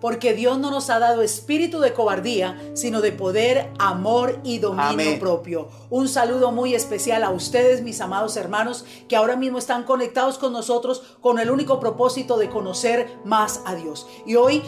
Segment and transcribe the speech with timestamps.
[0.00, 4.90] porque Dios no nos ha dado espíritu de cobardía, sino de poder, amor y dominio
[4.90, 5.20] Amén.
[5.20, 5.68] propio.
[5.90, 10.52] Un saludo muy especial a ustedes, mis amados hermanos, que ahora mismo están conectados con
[10.52, 14.06] nosotros con el único propósito de conocer más a Dios.
[14.26, 14.62] Y hoy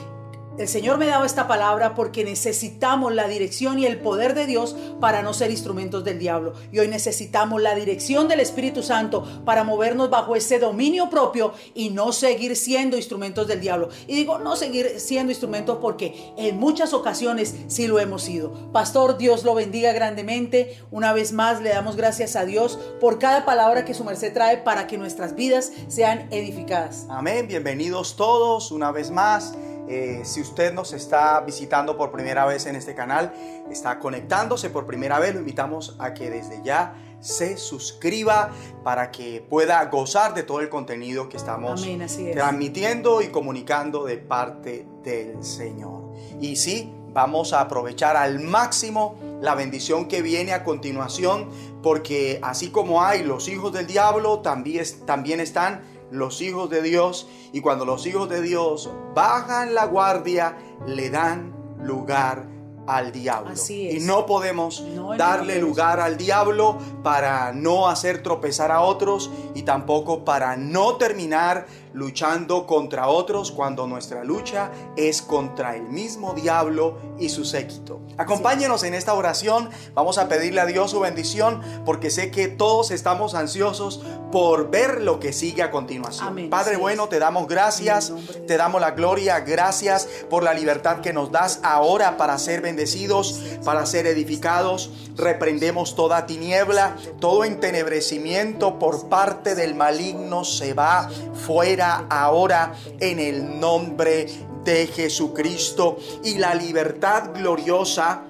[0.59, 4.77] el Señor me daba esta palabra porque necesitamos la dirección y el poder de Dios
[5.01, 6.53] para no ser instrumentos del diablo.
[6.71, 11.91] Y hoy necesitamos la dirección del Espíritu Santo para movernos bajo ese dominio propio y
[11.91, 13.89] no seguir siendo instrumentos del diablo.
[14.07, 18.53] Y digo, no seguir siendo instrumentos porque en muchas ocasiones sí lo hemos sido.
[18.73, 20.79] Pastor, Dios lo bendiga grandemente.
[20.91, 24.59] Una vez más le damos gracias a Dios por cada palabra que su merced trae
[24.59, 27.07] para que nuestras vidas sean edificadas.
[27.09, 29.55] Amén, bienvenidos todos una vez más.
[29.89, 33.33] Eh, si usted nos está visitando por primera vez en este canal,
[33.71, 38.51] está conectándose por primera vez, lo invitamos a que desde ya se suscriba
[38.83, 42.35] para que pueda gozar de todo el contenido que estamos Amén, así es.
[42.35, 46.13] transmitiendo y comunicando de parte del Señor.
[46.41, 51.49] Y sí, vamos a aprovechar al máximo la bendición que viene a continuación,
[51.83, 55.83] porque así como hay los hijos del diablo, también, también están
[56.13, 57.29] los hijos de Dios.
[57.53, 62.47] Y cuando los hijos de Dios bajan la guardia, le dan lugar
[62.87, 63.53] al diablo.
[63.53, 64.03] Así es.
[64.03, 69.63] Y no podemos No, darle lugar al diablo para no hacer tropezar a otros y
[69.63, 76.99] tampoco para no terminar luchando contra otros cuando nuestra lucha es contra el mismo diablo
[77.19, 78.01] y su séquito.
[78.19, 82.91] Acompáñenos en esta oración, vamos a pedirle a Dios su bendición porque sé que todos
[82.91, 86.29] estamos ansiosos por ver lo que sigue a continuación.
[86.29, 88.13] Amén, Padre bueno, te damos gracias,
[88.47, 93.41] te damos la gloria, gracias por la libertad que nos das ahora para ser bendecidos,
[93.65, 94.91] para ser edificados.
[95.17, 101.11] Reprendemos toda tiniebla, todo entenebrecimiento por parte del maligno se va
[101.47, 104.27] fuera ahora en el nombre
[104.65, 108.23] de Jesucristo y la libertad gloriosa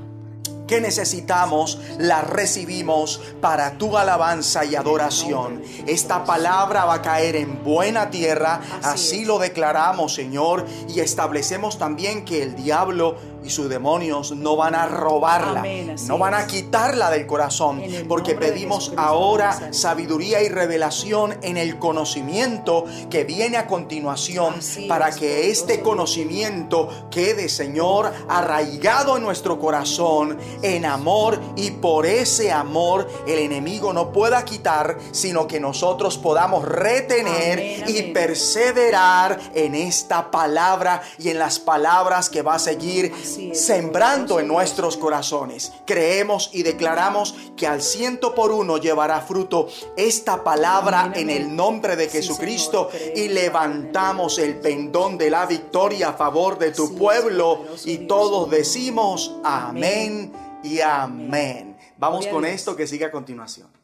[0.66, 5.62] que necesitamos la recibimos para tu alabanza y adoración.
[5.86, 12.24] Esta palabra va a caer en buena tierra, Así lo declaramos, Señor, y establecemos también
[12.24, 17.10] que el diablo y sus demonios no van a robarla, Amén, no van a quitarla
[17.10, 24.54] del corazón, porque pedimos ahora sabiduría y revelación en el conocimiento que viene a continuación
[24.58, 31.70] Así para es, que este conocimiento quede, Señor, arraigado en nuestro corazón en amor y
[31.72, 37.98] por ese amor el enemigo no pueda quitar, sino que nosotros podamos retener Amén, y
[37.98, 38.12] amén.
[38.12, 43.12] perseverar en esta palabra y en las palabras que va a seguir
[43.52, 45.72] sembrando en nuestros corazones.
[45.86, 51.96] Creemos y declaramos que al ciento por uno llevará fruto esta palabra en el nombre
[51.96, 57.98] de Jesucristo y levantamos el pendón de la victoria a favor de tu pueblo y
[58.06, 60.32] todos decimos amén,
[60.62, 61.76] y amén.
[61.98, 63.81] Vamos con esto que sigue a continuación.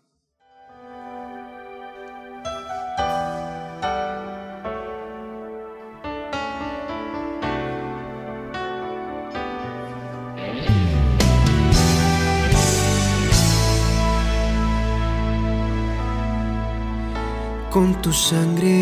[17.78, 18.74] Con tu sangre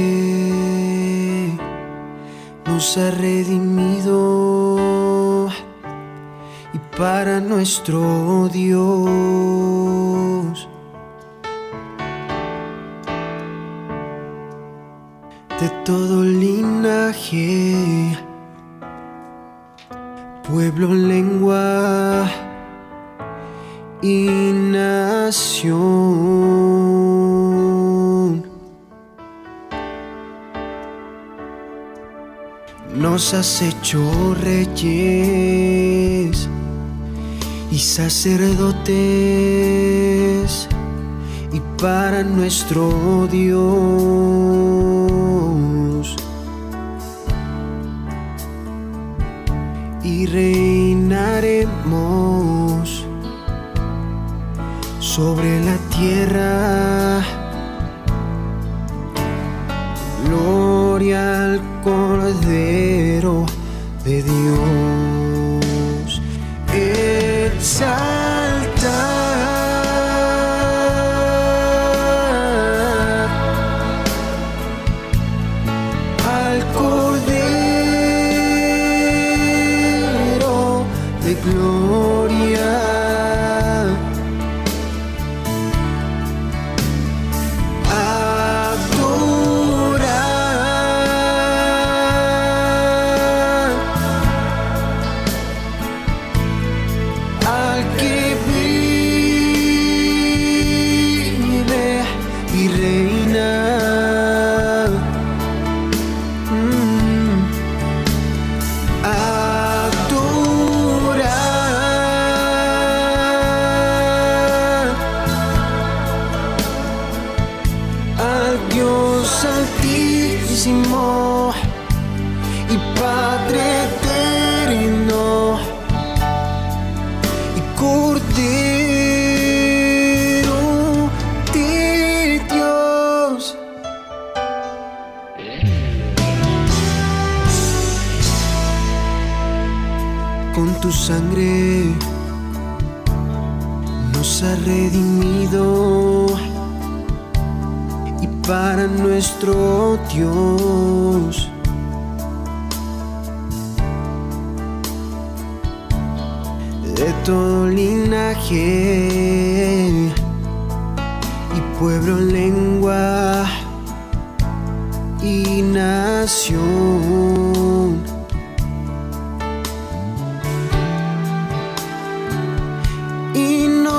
[2.64, 4.22] nos ha redimido
[6.72, 8.96] y para nuestro Dios
[15.60, 18.16] de todo linaje,
[20.48, 22.30] pueblo, lengua
[24.00, 24.26] y
[24.72, 26.65] nación.
[33.16, 34.76] Nos has hecho reyes
[37.70, 38.92] y sacerdotes
[41.50, 43.56] y para nuestro Dios
[50.04, 51.72] y reinaremos
[55.00, 57.15] sobre la tierra.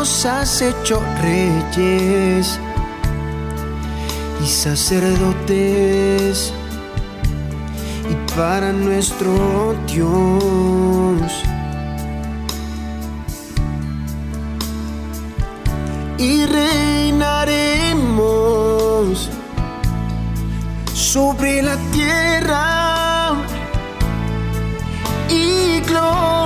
[0.07, 2.57] Nos has hecho reyes
[4.41, 6.53] y sacerdotes
[8.09, 11.43] y para nuestro Dios.
[16.17, 19.29] Y reinaremos
[20.93, 23.33] sobre la tierra
[25.29, 26.36] y gloria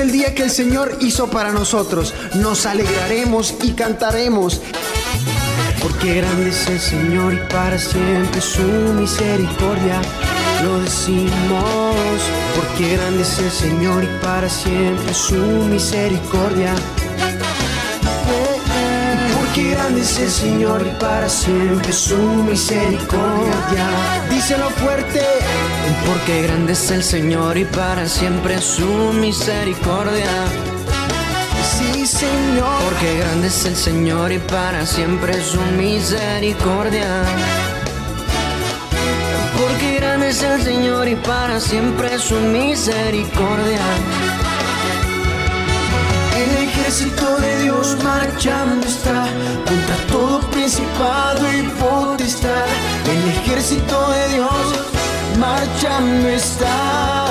[0.00, 2.14] el día que el Señor hizo para nosotros.
[2.34, 4.60] Nos alegraremos y cantaremos.
[5.80, 10.00] Porque grande es el Señor y para siempre su misericordia.
[10.62, 12.20] Lo decimos.
[12.56, 16.74] Porque grande es el Señor y para siempre su misericordia.
[19.36, 23.88] Porque grande es el Señor y para siempre su misericordia.
[24.30, 25.20] Díselo fuerte.
[26.06, 30.46] Porque grande es el Señor y para siempre su misericordia.
[31.78, 32.82] Sí, Señor.
[32.84, 37.22] Porque grande es el Señor y para siempre su misericordia.
[39.58, 43.80] Porque grande es el Señor y para siempre su misericordia.
[46.36, 49.26] El ejército de Dios marchando está
[49.66, 52.66] contra todo principado y potestad.
[53.10, 54.99] El ejército de Dios
[55.38, 57.26] marchando está.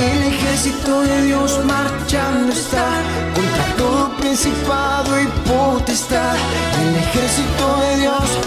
[0.00, 2.86] El ejército de Dios marchando está
[3.34, 6.36] contra todo principado y potestad.
[6.80, 8.38] El ejército de Dios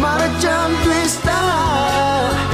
[0.00, 2.51] marchando está.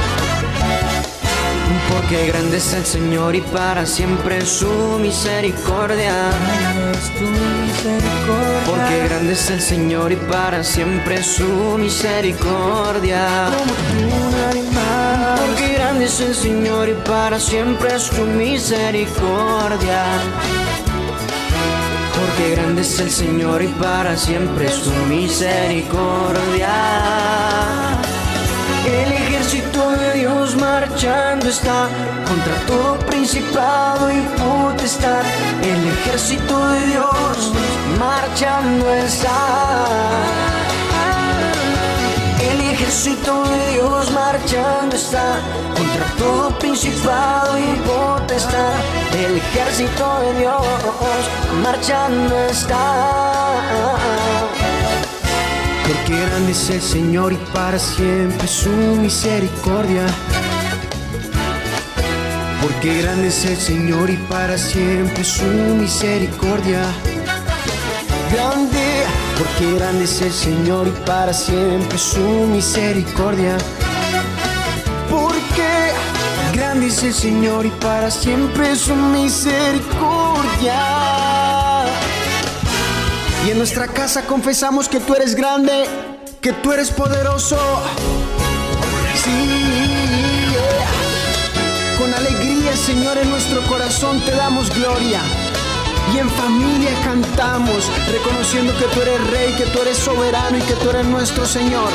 [1.89, 6.31] Porque grande es el Señor y para siempre su misericordia.
[8.65, 13.49] Porque grande es el Señor y para siempre su misericordia.
[15.39, 20.03] Porque grande es el Señor y para siempre su misericordia.
[22.15, 27.68] Porque grande es el Señor y para siempre su misericordia.
[29.79, 31.87] Ejército de Dios marchando está
[32.27, 35.21] contra todo principado y potestad.
[35.63, 37.53] El ejército de Dios
[37.97, 39.85] marchando está.
[42.41, 45.39] El ejército de Dios marchando está
[45.77, 48.73] contra todo principado y potestad.
[49.13, 50.61] El ejército de Dios
[51.63, 53.39] marchando está.
[55.89, 60.05] Porque grande es el Señor y para siempre su misericordia.
[62.61, 66.83] Porque grande es el Señor y para siempre su misericordia.
[68.31, 69.03] Grande,
[69.39, 73.57] porque grande es el Señor y para siempre su misericordia.
[75.09, 75.93] Porque
[76.53, 81.08] grande es el Señor y para siempre su misericordia.
[83.45, 85.85] Y en nuestra casa confesamos que tú eres grande,
[86.41, 87.57] que tú eres poderoso.
[89.23, 90.55] Sí,
[91.97, 95.21] con alegría, Señor, en nuestro corazón te damos gloria.
[96.13, 100.73] Y en familia cantamos, reconociendo que tú eres rey, que tú eres soberano y que
[100.73, 101.89] tú eres nuestro Señor.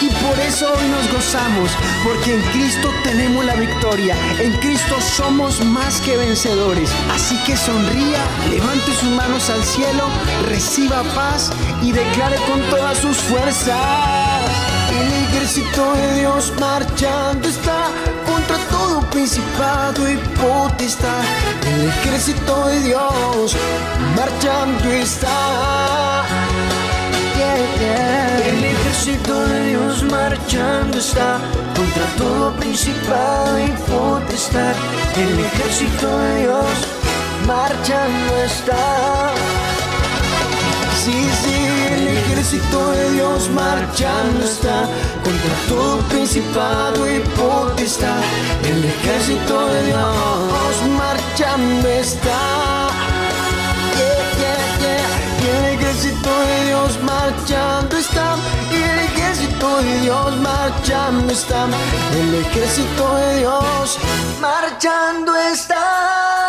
[0.00, 1.70] Y por eso hoy nos gozamos,
[2.04, 4.16] porque en Cristo tenemos la victoria.
[4.38, 6.90] En Cristo somos más que vencedores.
[7.12, 10.04] Así que sonría, levante sus manos al cielo,
[10.48, 11.50] reciba paz
[11.82, 13.76] y declare con todas sus fuerzas.
[14.90, 17.88] El ejército de Dios marchando está
[18.26, 21.22] contra todo principado y potestad.
[21.66, 23.56] El ejército de Dios
[24.16, 26.24] marchando está.
[27.80, 31.38] El ejército de Dios marchando está
[31.76, 34.74] contra todo principado y potestad.
[35.16, 36.66] El ejército de Dios
[37.46, 39.32] marchando está.
[41.04, 41.56] Sí, sí,
[41.92, 44.88] el ejército de Dios marchando está
[45.24, 48.22] contra todo principado y potestad.
[48.64, 52.88] El ejército de Dios marchando está.
[53.96, 55.42] Yeah, yeah, yeah.
[55.42, 58.36] Y el ejército de Dios marchando está.
[58.70, 61.66] Y el ejército de Dios marchando está.
[62.14, 63.98] El ejército de Dios
[64.40, 66.39] marchando está.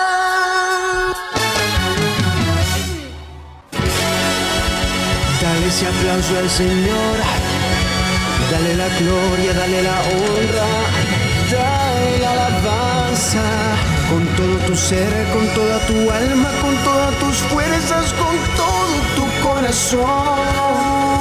[5.71, 7.15] Ese aplauso al Señor.
[8.51, 10.69] Dale la gloria, dale la honra.
[11.55, 13.43] Dale la alabanza.
[14.09, 19.25] Con todo tu ser, con toda tu alma, con todas tus fuerzas, con todo tu
[19.47, 21.20] corazón.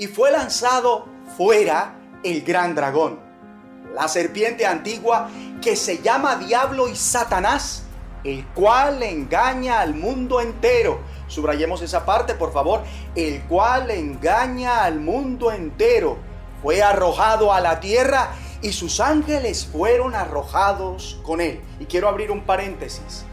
[0.00, 1.04] Y fue lanzado
[1.36, 3.20] fuera el gran dragón,
[3.94, 5.28] la serpiente antigua
[5.60, 7.82] que se llama Diablo y Satanás,
[8.24, 11.00] el cual engaña al mundo entero.
[11.26, 12.82] Subrayemos esa parte, por favor.
[13.14, 16.16] El cual engaña al mundo entero.
[16.62, 18.30] Fue arrojado a la tierra
[18.62, 21.60] y sus ángeles fueron arrojados con él.
[21.78, 23.26] Y quiero abrir un paréntesis.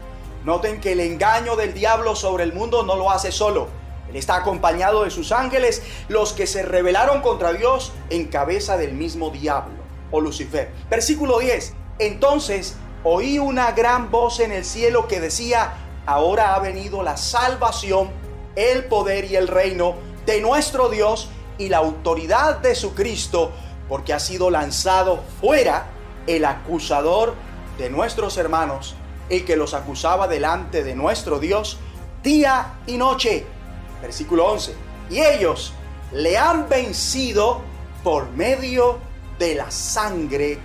[0.44, 3.68] Noten que el engaño del diablo sobre el mundo no lo hace solo.
[4.08, 8.92] Él está acompañado de sus ángeles, los que se rebelaron contra Dios en cabeza del
[8.92, 9.76] mismo diablo
[10.10, 10.70] o Lucifer.
[10.88, 11.74] Versículo 10.
[11.98, 15.74] Entonces oí una gran voz en el cielo que decía,
[16.06, 18.10] ahora ha venido la salvación,
[18.56, 19.94] el poder y el reino
[20.26, 23.52] de nuestro Dios y la autoridad de su Cristo,
[23.88, 25.86] porque ha sido lanzado fuera
[26.26, 27.34] el acusador
[27.78, 28.94] de nuestros hermanos,
[29.28, 31.78] el que los acusaba delante de nuestro Dios
[32.22, 33.46] día y noche.
[34.00, 34.74] Versículo 11.
[35.10, 35.72] Y ellos
[36.12, 37.62] le han vencido
[38.02, 38.98] por medio
[39.38, 40.58] de la sangre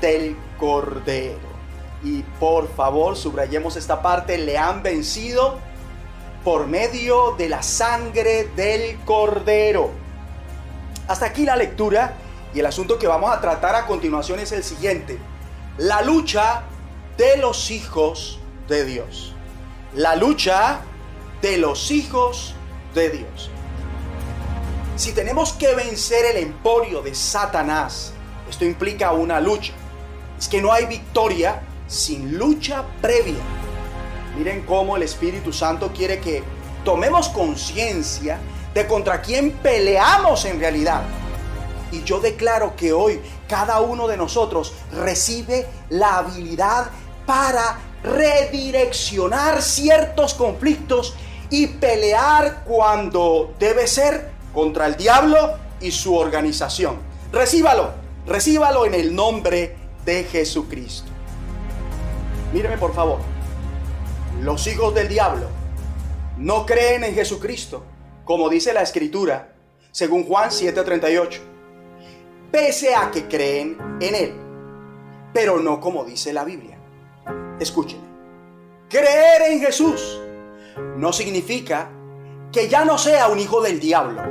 [0.00, 1.50] del cordero.
[2.02, 5.58] Y por favor, subrayemos esta parte, le han vencido
[6.44, 9.90] por medio de la sangre del cordero.
[11.08, 12.14] Hasta aquí la lectura
[12.54, 15.18] y el asunto que vamos a tratar a continuación es el siguiente.
[15.76, 16.62] La lucha
[17.16, 19.34] de los hijos de Dios.
[19.94, 20.80] La lucha
[21.42, 22.54] de los hijos
[22.94, 23.50] de Dios.
[24.96, 28.12] Si tenemos que vencer el emporio de Satanás,
[28.48, 29.72] esto implica una lucha.
[30.38, 33.40] Es que no hay victoria sin lucha previa.
[34.36, 36.42] Miren cómo el Espíritu Santo quiere que
[36.84, 38.38] tomemos conciencia
[38.74, 41.02] de contra quién peleamos en realidad.
[41.92, 46.90] Y yo declaro que hoy cada uno de nosotros recibe la habilidad
[47.26, 51.14] para redireccionar ciertos conflictos
[51.50, 56.96] y pelear cuando debe ser contra el diablo y su organización.
[57.32, 57.90] Recíbalo,
[58.26, 61.10] recíbalo en el nombre de Jesucristo.
[62.52, 63.18] Míreme por favor,
[64.42, 65.46] los hijos del diablo
[66.38, 67.84] no creen en Jesucristo,
[68.24, 69.52] como dice la escritura,
[69.90, 71.40] según Juan 7:38,
[72.50, 74.34] pese a que creen en Él,
[75.32, 76.78] pero no como dice la Biblia.
[77.58, 78.06] Escúchenme,
[78.88, 80.19] creer en Jesús
[80.96, 81.90] no significa
[82.52, 84.22] que ya no sea un hijo del diablo.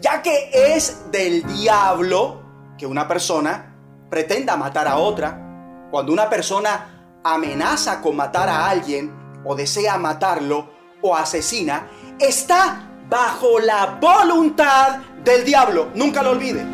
[0.00, 2.42] Ya que es del diablo
[2.78, 3.74] que una persona
[4.10, 9.12] pretenda matar a otra, cuando una persona amenaza con matar a alguien
[9.44, 10.70] o desea matarlo
[11.02, 15.88] o asesina, está bajo la voluntad del diablo.
[15.94, 16.64] Nunca lo olvide.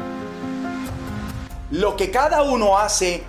[1.70, 3.22] lo que cada uno hace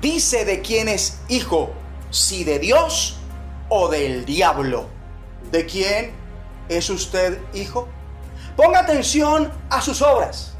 [0.00, 1.70] dice de quién es hijo,
[2.10, 3.19] si de Dios
[3.70, 4.86] o del diablo.
[5.50, 6.12] ¿De quién
[6.68, 7.88] es usted hijo?
[8.56, 10.52] Ponga atención a sus obras,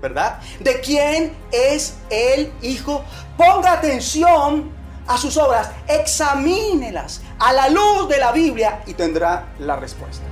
[0.00, 0.40] ¿verdad?
[0.60, 3.04] ¿De quién es el hijo?
[3.36, 4.72] Ponga atención
[5.06, 10.24] a sus obras, examínelas a la luz de la Biblia y tendrá la respuesta.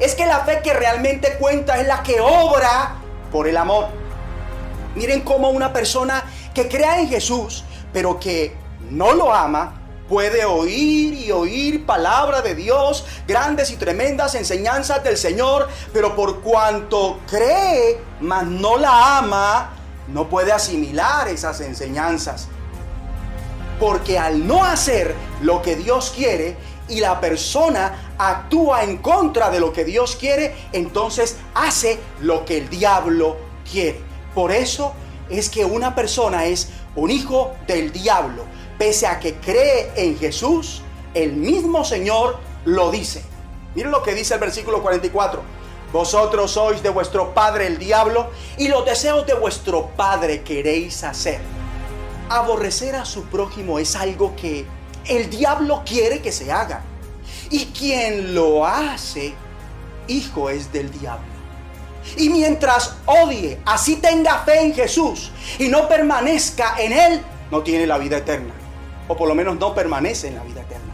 [0.00, 2.96] Es que la fe que realmente cuenta es la que obra
[3.30, 3.88] por el amor.
[4.94, 8.56] Miren cómo una persona que crea en Jesús, pero que
[8.90, 15.16] no lo ama, puede oír y oír palabra de Dios, grandes y tremendas enseñanzas del
[15.16, 19.70] Señor, pero por cuanto cree, mas no la ama,
[20.08, 22.48] no puede asimilar esas enseñanzas.
[23.80, 26.56] Porque al no hacer lo que Dios quiere
[26.88, 32.58] y la persona actúa en contra de lo que Dios quiere, entonces hace lo que
[32.58, 33.36] el diablo
[33.70, 34.00] quiere.
[34.34, 34.92] Por eso
[35.30, 38.44] es que una persona es un hijo del diablo.
[38.78, 40.82] Pese a que cree en Jesús,
[41.14, 43.22] el mismo Señor lo dice.
[43.74, 45.42] Miren lo que dice el versículo 44.
[45.92, 51.40] Vosotros sois de vuestro padre el diablo y los deseos de vuestro padre queréis hacer.
[52.28, 54.66] Aborrecer a su prójimo es algo que
[55.06, 56.82] el diablo quiere que se haga.
[57.50, 59.34] Y quien lo hace,
[60.08, 61.32] hijo es del diablo.
[62.16, 67.86] Y mientras odie, así tenga fe en Jesús y no permanezca en Él, no tiene
[67.86, 68.52] la vida eterna.
[69.08, 70.92] O por lo menos no permanece en la vida eterna.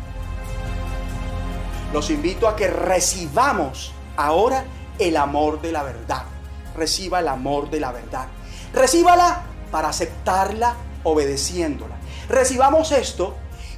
[1.92, 4.64] Los invito a que recibamos ahora
[4.99, 6.25] el amor de la verdad.
[6.77, 8.29] Reciba el amor de la verdad.
[8.73, 11.96] Recíbala para aceptarla obedeciéndola.
[12.29, 13.35] Recibamos esto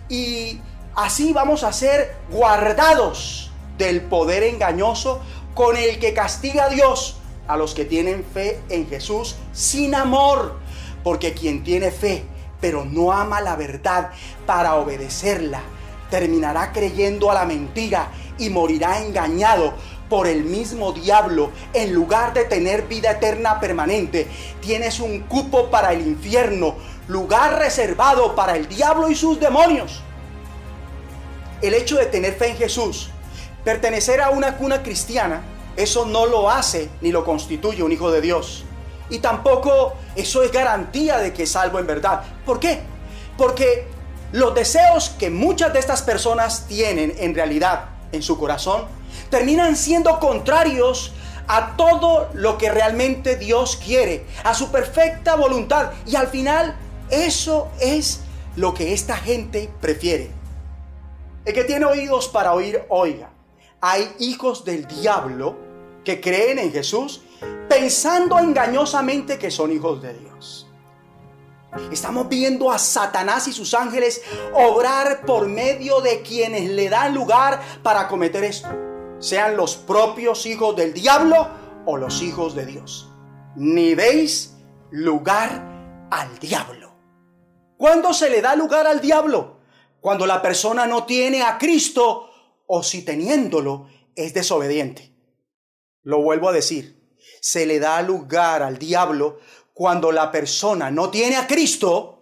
[0.09, 0.61] y
[0.95, 5.21] así vamos a ser guardados del poder engañoso
[5.55, 7.17] con el que castiga a Dios
[7.49, 10.59] a los que tienen fe en Jesús sin amor.
[11.03, 12.25] Porque quien tiene fe
[12.63, 14.13] pero no ama la verdad
[14.47, 15.61] para obedecerla,
[16.09, 19.75] terminará creyendo a la mentira y morirá engañado
[20.09, 24.29] por el mismo diablo, en lugar de tener vida eterna permanente,
[24.61, 26.77] tienes un cupo para el infierno,
[27.09, 30.03] lugar reservado para el diablo y sus demonios.
[31.63, 33.09] El hecho de tener fe en Jesús,
[33.65, 35.43] pertenecer a una cuna cristiana,
[35.77, 38.67] eso no lo hace ni lo constituye un hijo de Dios.
[39.13, 42.23] Y tampoco eso es garantía de que es en verdad.
[42.47, 42.81] ¿Por qué?
[43.37, 43.87] Porque
[44.33, 48.87] los deseos que muchas de estas personas tienen en realidad en su corazón
[49.29, 51.13] terminan siendo contrarios
[51.47, 55.91] a todo lo que realmente Dios quiere, a su perfecta voluntad.
[56.07, 56.75] Y al final
[57.11, 58.21] eso es
[58.57, 60.31] lo que esta gente prefiere.
[61.45, 63.29] El que tiene oídos para oír, oiga.
[63.83, 65.57] Hay hijos del diablo
[66.03, 67.21] que creen en Jesús
[67.69, 70.69] pensando engañosamente que son hijos de Dios.
[71.91, 77.61] Estamos viendo a Satanás y sus ángeles obrar por medio de quienes le dan lugar
[77.83, 78.69] para cometer esto,
[79.19, 81.49] sean los propios hijos del diablo
[81.87, 83.11] o los hijos de Dios.
[83.57, 84.55] Ni deis
[84.91, 86.93] lugar al diablo.
[87.79, 89.61] ¿Cuándo se le da lugar al diablo?
[90.01, 92.29] Cuando la persona no tiene a Cristo
[92.67, 95.15] o si teniéndolo es desobediente.
[96.03, 97.02] Lo vuelvo a decir,
[97.43, 99.41] se le da lugar al diablo
[99.75, 102.21] cuando la persona no tiene a Cristo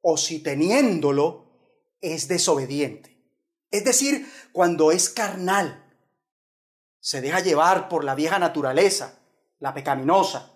[0.00, 1.44] o si teniéndolo
[2.00, 3.14] es desobediente.
[3.70, 5.84] Es decir, cuando es carnal,
[6.98, 9.18] se deja llevar por la vieja naturaleza,
[9.58, 10.54] la pecaminosa,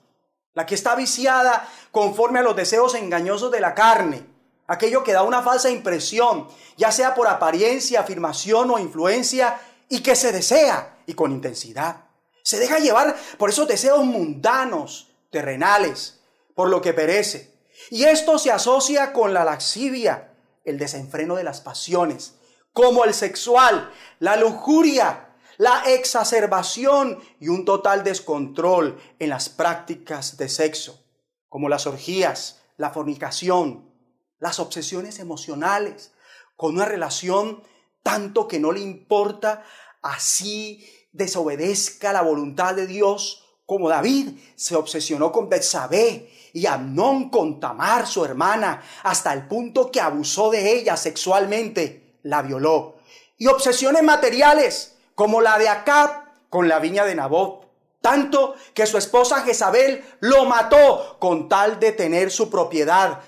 [0.54, 4.24] la que está viciada conforme a los deseos engañosos de la carne,
[4.68, 10.16] aquello que da una falsa impresión, ya sea por apariencia, afirmación o influencia, y que
[10.16, 12.07] se desea y con intensidad.
[12.48, 16.20] Se deja llevar por esos deseos mundanos, terrenales,
[16.54, 17.52] por lo que perece.
[17.90, 20.32] Y esto se asocia con la laxivia,
[20.64, 22.36] el desenfreno de las pasiones,
[22.72, 30.48] como el sexual, la lujuria, la exacerbación y un total descontrol en las prácticas de
[30.48, 31.04] sexo,
[31.50, 33.92] como las orgías, la fornicación,
[34.38, 36.12] las obsesiones emocionales,
[36.56, 37.62] con una relación
[38.02, 39.64] tanto que no le importa
[40.00, 47.60] así desobedezca la voluntad de Dios, como David se obsesionó con Betsabé y Amnón con
[47.60, 52.96] Tamar, su hermana, hasta el punto que abusó de ella sexualmente, la violó.
[53.36, 56.10] Y obsesiones materiales, como la de Acab
[56.48, 57.68] con la viña de Nabot,
[58.00, 63.20] tanto que su esposa Jezabel lo mató con tal de tener su propiedad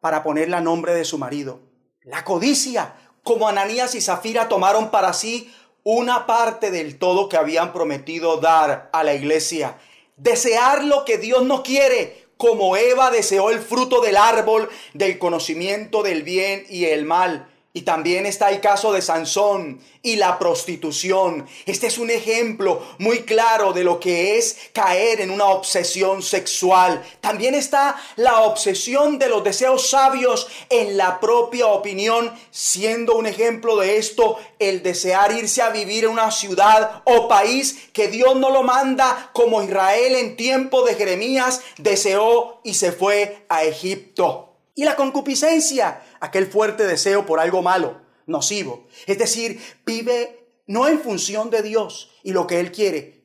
[0.00, 1.60] para ponerla a nombre de su marido.
[2.02, 5.52] La codicia, como Ananías y Zafira tomaron para sí
[5.90, 9.78] una parte del todo que habían prometido dar a la iglesia.
[10.18, 16.02] Desear lo que Dios no quiere como Eva deseó el fruto del árbol del conocimiento
[16.02, 17.48] del bien y el mal.
[17.78, 21.46] Y también está el caso de Sansón y la prostitución.
[21.64, 27.00] Este es un ejemplo muy claro de lo que es caer en una obsesión sexual.
[27.20, 33.76] También está la obsesión de los deseos sabios en la propia opinión, siendo un ejemplo
[33.76, 38.50] de esto el desear irse a vivir en una ciudad o país que Dios no
[38.50, 44.48] lo manda como Israel en tiempo de Jeremías deseó y se fue a Egipto.
[44.78, 48.86] Y la concupiscencia, aquel fuerte deseo por algo malo, nocivo.
[49.06, 53.18] Es decir, vive no en función de Dios y lo que Él quiere,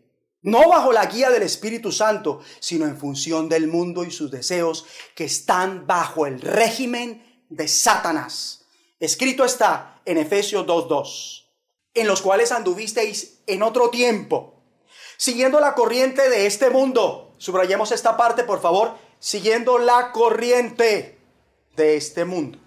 [0.44, 4.86] no bajo la guía del Espíritu Santo, sino en función del mundo y sus deseos
[5.16, 8.66] que están bajo el régimen de Satanás.
[9.00, 11.46] Escrito está en Efesios 2.2,
[11.94, 14.62] en los cuales anduvisteis en otro tiempo,
[15.18, 17.36] siguiendo la corriente de este mundo.
[17.38, 21.20] Subrayemos esta parte, por favor, siguiendo la corriente
[21.78, 22.60] de este mundo,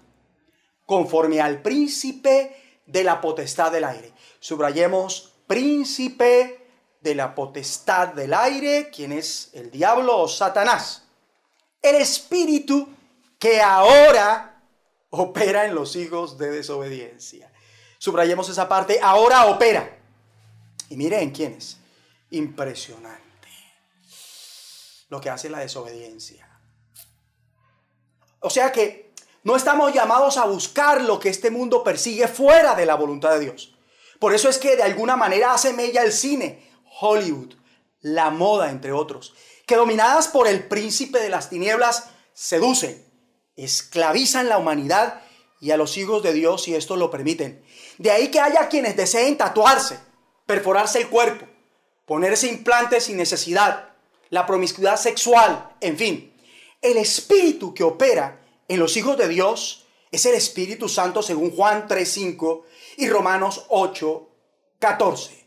[0.87, 4.13] conforme al príncipe de la potestad del aire.
[4.39, 6.65] Subrayemos príncipe
[7.01, 11.03] de la potestad del aire, quien es el diablo o Satanás.
[11.81, 12.87] El espíritu
[13.37, 14.63] que ahora
[15.09, 17.51] opera en los hijos de desobediencia.
[17.97, 19.99] Subrayemos esa parte, ahora opera.
[20.89, 21.77] Y miren quién es.
[22.31, 23.21] Impresionante.
[25.09, 26.47] Lo que hace la desobediencia.
[28.39, 29.06] O sea que
[29.43, 33.39] no estamos llamados a buscar lo que este mundo persigue fuera de la voluntad de
[33.39, 33.75] Dios.
[34.19, 36.67] Por eso es que de alguna manera hace mella el cine,
[36.99, 37.53] Hollywood,
[38.01, 39.33] la moda, entre otros,
[39.65, 43.05] que dominadas por el príncipe de las tinieblas, seducen,
[43.55, 45.21] esclavizan la humanidad
[45.59, 47.63] y a los hijos de Dios si esto lo permiten.
[47.97, 49.99] De ahí que haya quienes deseen tatuarse,
[50.45, 51.45] perforarse el cuerpo,
[52.05, 53.89] ponerse implantes sin necesidad,
[54.29, 56.33] la promiscuidad sexual, en fin.
[56.81, 61.87] El espíritu que opera en los hijos de Dios es el Espíritu Santo según Juan
[61.87, 62.63] 3.5
[62.97, 65.45] y Romanos 8.14.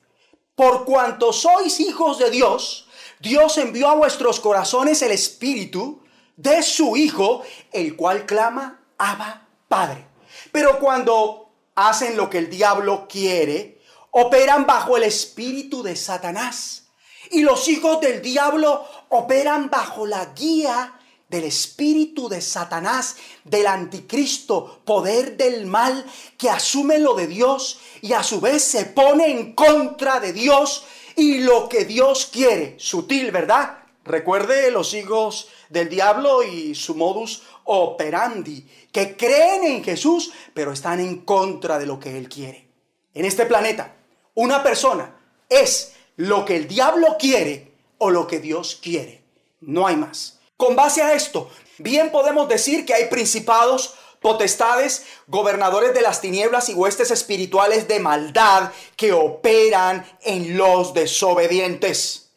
[0.54, 2.88] Por cuanto sois hijos de Dios,
[3.20, 6.02] Dios envió a vuestros corazones el Espíritu
[6.36, 10.06] de su Hijo, el cual clama, Abba, Padre.
[10.52, 13.80] Pero cuando hacen lo que el diablo quiere,
[14.10, 16.88] operan bajo el espíritu de Satanás.
[17.30, 20.99] Y los hijos del diablo operan bajo la guía
[21.30, 26.04] del espíritu de Satanás, del anticristo, poder del mal
[26.36, 30.84] que asume lo de Dios y a su vez se pone en contra de Dios
[31.14, 32.74] y lo que Dios quiere.
[32.78, 33.78] Sutil, ¿verdad?
[34.04, 40.98] Recuerde los hijos del diablo y su modus operandi, que creen en Jesús, pero están
[40.98, 42.66] en contra de lo que Él quiere.
[43.14, 43.94] En este planeta,
[44.34, 45.16] una persona
[45.48, 49.22] es lo que el diablo quiere o lo que Dios quiere.
[49.60, 50.39] No hay más.
[50.60, 56.68] Con base a esto, bien podemos decir que hay principados, potestades, gobernadores de las tinieblas
[56.68, 62.28] y huestes espirituales de maldad que operan en los desobedientes.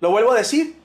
[0.00, 0.76] Lo vuelvo a decir,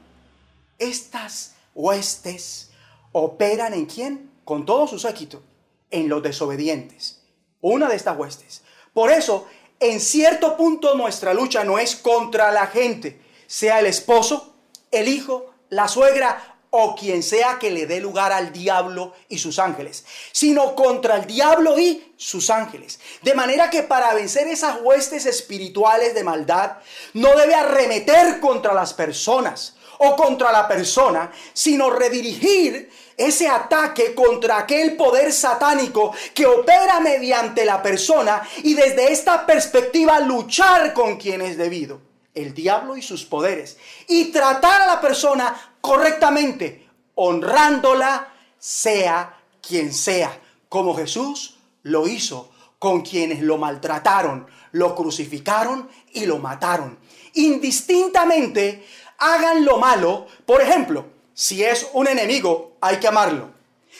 [0.77, 2.69] estas huestes
[3.11, 4.31] operan en quién?
[4.45, 5.41] Con todo su séquito,
[5.89, 7.23] en los desobedientes.
[7.59, 8.61] Una de estas huestes.
[8.93, 9.47] Por eso,
[9.79, 14.53] en cierto punto nuestra lucha no es contra la gente, sea el esposo,
[14.91, 19.57] el hijo, la suegra o quien sea que le dé lugar al diablo y sus
[19.57, 22.99] ángeles, sino contra el diablo y sus ángeles.
[23.23, 26.73] De manera que para vencer esas huestes espirituales de maldad,
[27.13, 34.59] no debe arremeter contra las personas o contra la persona, sino redirigir ese ataque contra
[34.59, 41.41] aquel poder satánico que opera mediante la persona y desde esta perspectiva luchar con quien
[41.41, 42.05] es debido
[42.37, 50.39] el diablo y sus poderes y tratar a la persona correctamente, honrándola, sea quien sea,
[50.69, 56.97] como Jesús lo hizo con quienes lo maltrataron, lo crucificaron y lo mataron.
[57.33, 58.85] Indistintamente,
[59.17, 60.27] hagan lo malo.
[60.45, 63.51] Por ejemplo, si es un enemigo, hay que amarlo.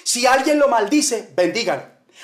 [0.04, 1.84] Si alguien lo maldice, bendígalo.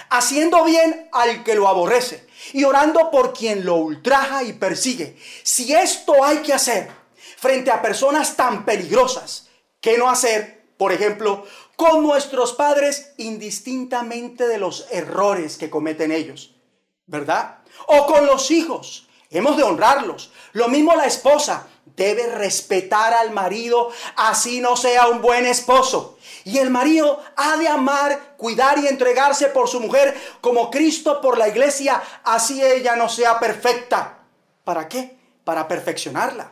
[0.10, 5.18] Haciendo bien al que lo aborrece y orando por quien lo ultraja y persigue.
[5.44, 6.90] Si esto hay que hacer
[7.38, 9.43] frente a personas tan peligrosas,
[9.84, 16.56] ¿qué no hacer, por ejemplo, con nuestros padres indistintamente de los errores que cometen ellos?
[17.06, 17.60] ¿Verdad?
[17.88, 19.08] O con los hijos.
[19.30, 20.32] Hemos de honrarlos.
[20.54, 21.68] Lo mismo la esposa
[21.98, 26.18] debe respetar al marido, así no sea un buen esposo.
[26.46, 31.38] Y el marido ha de amar, cuidar y entregarse por su mujer como Cristo por
[31.38, 34.20] la iglesia, así ella no sea perfecta.
[34.64, 35.18] ¿Para qué?
[35.44, 36.52] Para perfeccionarla,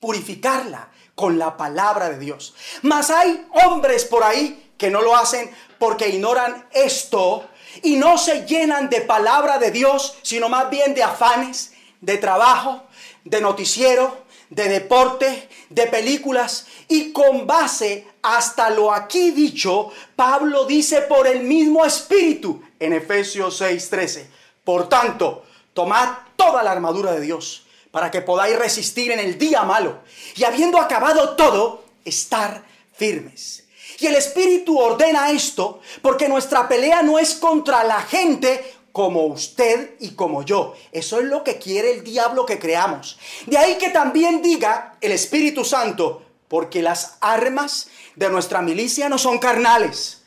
[0.00, 2.54] purificarla, con la palabra de Dios.
[2.82, 7.48] Mas hay hombres por ahí que no lo hacen porque ignoran esto
[7.82, 12.82] y no se llenan de palabra de Dios, sino más bien de afanes, de trabajo,
[13.24, 16.66] de noticiero, de deporte, de películas.
[16.88, 23.60] Y con base hasta lo aquí dicho, Pablo dice por el mismo espíritu en Efesios
[23.60, 24.26] 6:13.
[24.64, 27.63] Por tanto, tomad toda la armadura de Dios
[27.94, 30.00] para que podáis resistir en el día malo
[30.34, 33.68] y habiendo acabado todo, estar firmes.
[34.00, 39.94] Y el Espíritu ordena esto porque nuestra pelea no es contra la gente como usted
[40.00, 40.74] y como yo.
[40.90, 43.16] Eso es lo que quiere el diablo que creamos.
[43.46, 49.18] De ahí que también diga el Espíritu Santo, porque las armas de nuestra milicia no
[49.18, 50.24] son carnales.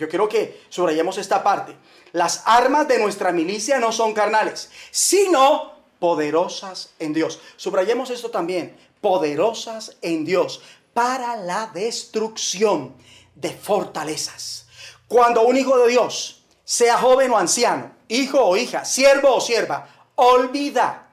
[0.00, 1.76] Yo quiero que subrayemos esta parte.
[2.10, 7.40] Las armas de nuestra milicia no son carnales, sino poderosas en Dios.
[7.56, 10.60] Subrayemos esto también, poderosas en Dios
[10.94, 12.94] para la destrucción
[13.34, 14.66] de fortalezas.
[15.06, 19.88] Cuando un hijo de Dios, sea joven o anciano, hijo o hija, siervo o sierva,
[20.16, 21.08] olvida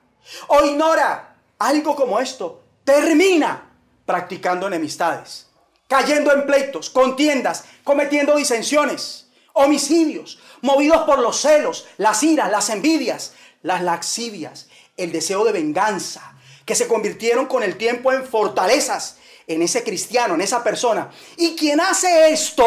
[0.47, 3.71] o ignora algo como esto, termina
[4.05, 5.47] practicando enemistades,
[5.87, 13.33] cayendo en pleitos, contiendas, cometiendo disensiones, homicidios, movidos por los celos, las iras, las envidias,
[13.61, 19.61] las laxivias, el deseo de venganza, que se convirtieron con el tiempo en fortalezas en
[19.61, 21.11] ese cristiano, en esa persona.
[21.37, 22.65] Y quien hace esto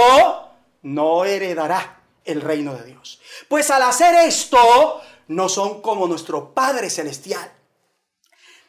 [0.83, 3.21] no heredará el reino de Dios.
[3.49, 7.53] Pues al hacer esto, no son como nuestro Padre Celestial.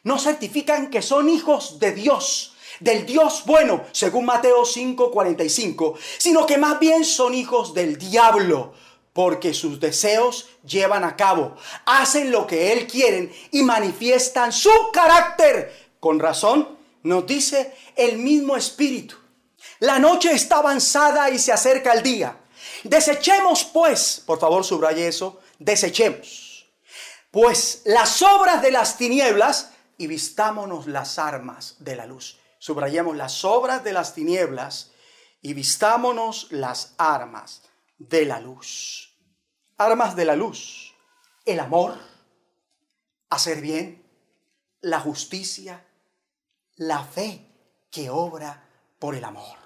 [0.02, 6.56] No certifican que son hijos de Dios, del Dios bueno, según Mateo 5:45, sino que
[6.56, 8.72] más bien son hijos del diablo,
[9.12, 15.90] porque sus deseos llevan a cabo, hacen lo que él quieren y manifiestan su carácter.
[15.98, 19.16] Con razón, nos dice el mismo espíritu.
[19.80, 22.36] La noche está avanzada y se acerca el día.
[22.84, 26.50] Desechemos pues, por favor subraye eso, desechemos
[27.30, 32.38] pues las obras de las tinieblas y vistámonos las armas de la luz.
[32.58, 34.90] Subrayemos las obras de las tinieblas
[35.40, 37.62] y vistámonos las armas
[38.00, 39.14] de la luz.
[39.76, 40.94] Armas de la luz,
[41.44, 41.94] el amor,
[43.28, 44.04] hacer bien,
[44.80, 45.86] la justicia,
[46.76, 47.46] la fe
[47.90, 49.58] que obra por el amor.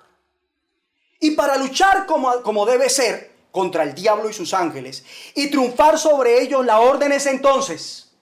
[1.21, 5.99] Y para luchar como, como debe ser contra el diablo y sus ángeles y triunfar
[5.99, 8.13] sobre ellos, la orden es entonces,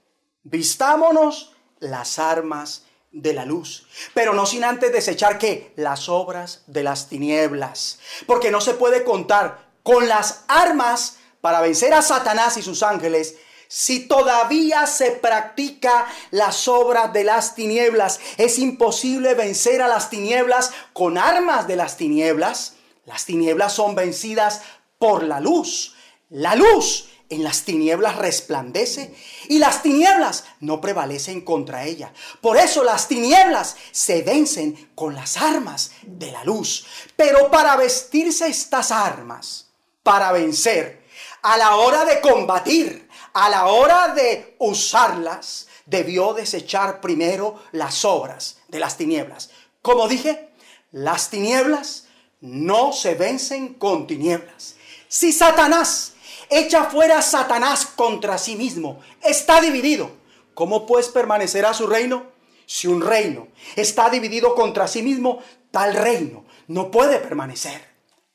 [0.42, 6.82] vistámonos las armas de la luz, pero no sin antes desechar que las obras de
[6.82, 12.62] las tinieblas, porque no se puede contar con las armas para vencer a Satanás y
[12.62, 13.36] sus ángeles
[13.74, 20.72] si todavía se practica las obras de las tinieblas, es imposible vencer a las tinieblas
[20.92, 22.74] con armas de las tinieblas.
[23.06, 24.60] Las tinieblas son vencidas
[24.98, 25.94] por la luz.
[26.28, 29.14] La luz en las tinieblas resplandece
[29.48, 32.12] y las tinieblas no prevalecen contra ella.
[32.42, 36.84] Por eso las tinieblas se vencen con las armas de la luz.
[37.16, 39.71] Pero para vestirse estas armas,
[40.02, 41.02] para vencer,
[41.42, 48.58] a la hora de combatir, a la hora de usarlas, debió desechar primero las obras
[48.68, 49.50] de las tinieblas.
[49.80, 50.50] Como dije,
[50.92, 52.06] las tinieblas
[52.40, 54.76] no se vencen con tinieblas.
[55.08, 56.14] Si Satanás
[56.48, 60.10] echa fuera a Satanás contra sí mismo, está dividido.
[60.54, 62.30] ¿Cómo pues permanecerá su reino?
[62.66, 67.91] Si un reino está dividido contra sí mismo, tal reino no puede permanecer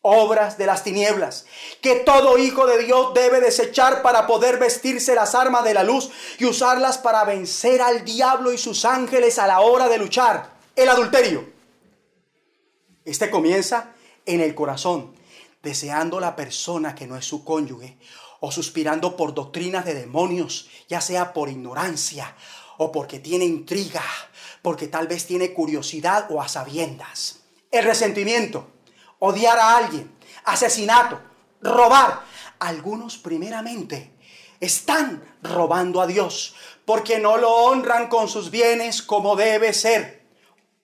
[0.08, 1.46] obras de las tinieblas,
[1.82, 6.10] que todo hijo de Dios debe desechar para poder vestirse las armas de la luz
[6.40, 10.56] y usarlas para vencer al diablo y sus ángeles a la hora de luchar.
[10.76, 11.46] El adulterio.
[13.04, 13.94] Este comienza
[14.26, 15.14] en el corazón,
[15.64, 17.98] deseando la persona que no es su cónyuge
[18.40, 22.36] o suspirando por doctrinas de demonios, ya sea por ignorancia
[22.78, 24.04] o porque tiene intriga,
[24.62, 27.40] porque tal vez tiene curiosidad o a sabiendas.
[27.72, 28.68] El resentimiento
[29.20, 30.12] odiar a alguien,
[30.46, 31.20] asesinato,
[31.62, 32.22] robar.
[32.60, 34.12] Algunos primeramente
[34.60, 40.24] están robando a Dios porque no lo honran con sus bienes como debe ser.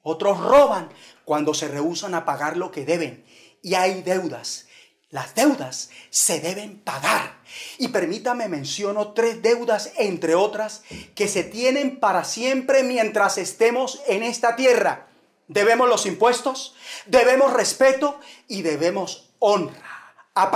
[0.02, 0.89] Otros roban
[1.26, 3.26] cuando se rehusan a pagar lo que deben.
[3.62, 4.67] Y hay deudas.
[5.10, 7.38] Las deudas se deben pagar.
[7.78, 10.84] Y permítame menciono tres deudas, entre otras,
[11.15, 15.08] que se tienen para siempre mientras estemos en esta tierra.
[15.48, 16.76] Debemos los impuestos,
[17.06, 20.16] debemos respeto y debemos honra.
[20.36, 20.50] A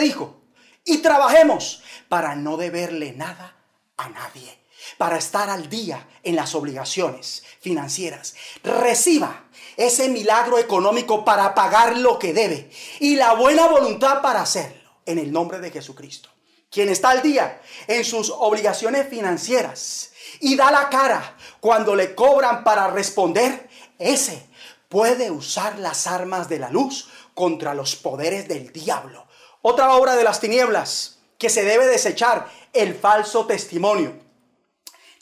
[0.00, 0.42] dijo,
[0.84, 3.56] y trabajemos para no deberle nada
[3.96, 4.64] a nadie.
[4.98, 8.34] para estar al día en las obligaciones financieras.
[8.62, 9.44] Reciba
[9.76, 15.18] ese milagro económico para pagar lo que debe y la buena voluntad para hacerlo en
[15.18, 16.28] el nombre de Jesucristo.
[16.70, 22.64] Quien está al día en sus obligaciones financieras y da la cara cuando le cobran
[22.64, 23.68] para responder,
[24.04, 24.46] ese
[24.88, 29.26] puede usar las armas de la luz contra los poderes del diablo.
[29.62, 34.14] Otra obra de las tinieblas que se debe desechar, el falso testimonio.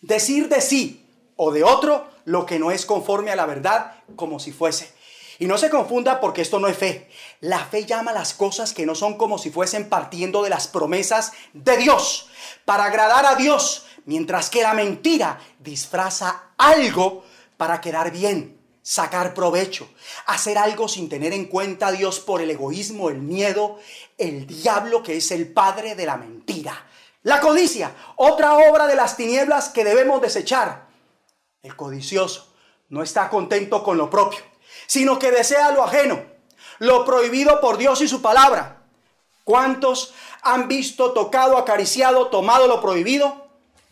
[0.02, 4.38] Decir de sí o de otro lo que no es conforme a la verdad como
[4.38, 4.92] si fuese.
[5.38, 7.10] Y no se confunda porque esto no es fe.
[7.40, 11.32] La fe llama las cosas que no son como si fuesen partiendo de las promesas
[11.52, 12.28] de Dios
[12.64, 17.24] para agradar a Dios, mientras que la mentira disfraza algo
[17.56, 19.88] para quedar bien, sacar provecho,
[20.26, 23.78] hacer algo sin tener en cuenta a Dios por el egoísmo, el miedo,
[24.18, 26.86] el diablo que es el padre de la mentira.
[27.22, 30.88] La codicia, otra obra de las tinieblas que debemos desechar.
[31.62, 32.52] El codicioso
[32.88, 34.40] no está contento con lo propio,
[34.88, 36.20] sino que desea lo ajeno,
[36.80, 38.82] lo prohibido por Dios y su palabra.
[39.44, 43.46] ¿Cuántos han visto, tocado, acariciado, tomado lo prohibido?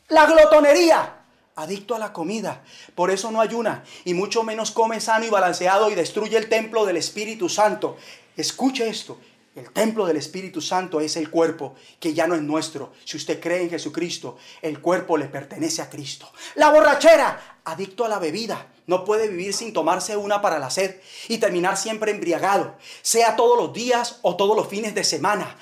[0.08, 1.19] La glotonería,
[1.62, 2.62] adicto a la comida,
[2.94, 6.86] por eso no ayuna y mucho menos come sano y balanceado y destruye el templo
[6.86, 7.96] del Espíritu Santo.
[8.36, 9.18] Escuche esto,
[9.56, 12.92] el templo del Espíritu Santo es el cuerpo que ya no es nuestro.
[13.04, 16.32] Si usted cree en Jesucristo, el cuerpo le pertenece a Cristo.
[16.54, 20.96] La borrachera, adicto a la bebida, no puede vivir sin tomarse una para la sed
[21.28, 25.56] y terminar siempre embriagado, sea todos los días o todos los fines de semana,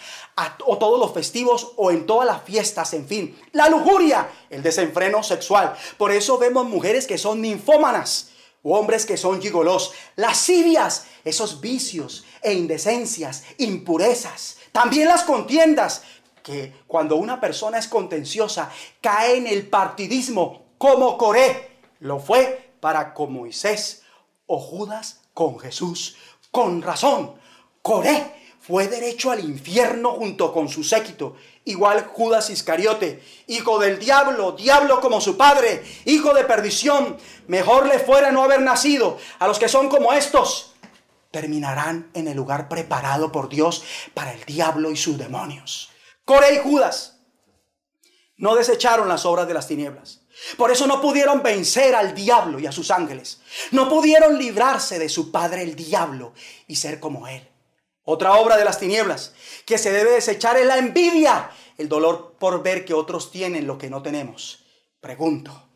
[0.64, 3.38] o todos los festivos o en todas las fiestas, en fin.
[3.52, 5.76] La lujuria, el desenfreno sexual.
[5.98, 8.30] Por eso vemos mujeres que son ninfómanas
[8.62, 16.02] o hombres que son gigolos, lascivias, esos vicios e indecencias, impurezas, también las contiendas,
[16.42, 18.70] que cuando una persona es contenciosa
[19.02, 21.68] cae en el partidismo como Coré,
[22.00, 24.02] lo fue para con Moisés
[24.46, 26.16] o Judas con Jesús.
[26.50, 27.34] Con razón,
[27.82, 34.52] Coré fue derecho al infierno junto con su séquito, igual Judas Iscariote, hijo del diablo,
[34.52, 39.16] diablo como su padre, hijo de perdición, mejor le fuera no haber nacido.
[39.38, 40.74] A los que son como estos,
[41.30, 45.90] terminarán en el lugar preparado por Dios para el diablo y sus demonios.
[46.24, 47.20] Core y Judas
[48.36, 50.22] no desecharon las obras de las tinieblas.
[50.56, 53.40] Por eso no pudieron vencer al diablo y a sus ángeles.
[53.70, 56.32] No pudieron librarse de su padre el diablo
[56.66, 57.46] y ser como él.
[58.04, 59.34] Otra obra de las tinieblas
[59.66, 63.76] que se debe desechar es la envidia, el dolor por ver que otros tienen lo
[63.76, 64.64] que no tenemos.
[65.00, 65.68] Pregunto,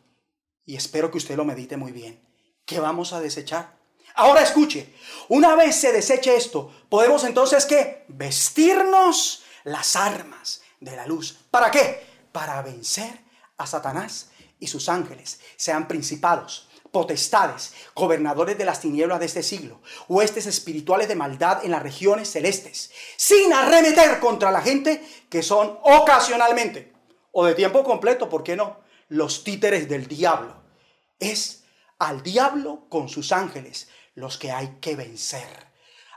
[0.65, 2.27] y espero que usted lo medite muy bien,
[2.65, 3.77] ¿qué vamos a desechar?
[4.15, 4.93] Ahora escuche,
[5.27, 11.37] una vez se deseche esto, podemos entonces que vestirnos las armas de la luz.
[11.51, 12.03] ¿Para qué?
[12.31, 13.19] Para vencer
[13.57, 14.31] a Satanás
[14.63, 21.07] y sus ángeles, sean principados, potestades, gobernadores de las tinieblas de este siglo, huestes espirituales
[21.07, 26.93] de maldad en las regiones celestes, sin arremeter contra la gente que son ocasionalmente
[27.33, 28.77] o de tiempo completo, ¿por qué no?
[29.09, 30.55] Los títeres del diablo.
[31.19, 31.63] Es
[31.99, 35.47] al diablo con sus ángeles los que hay que vencer.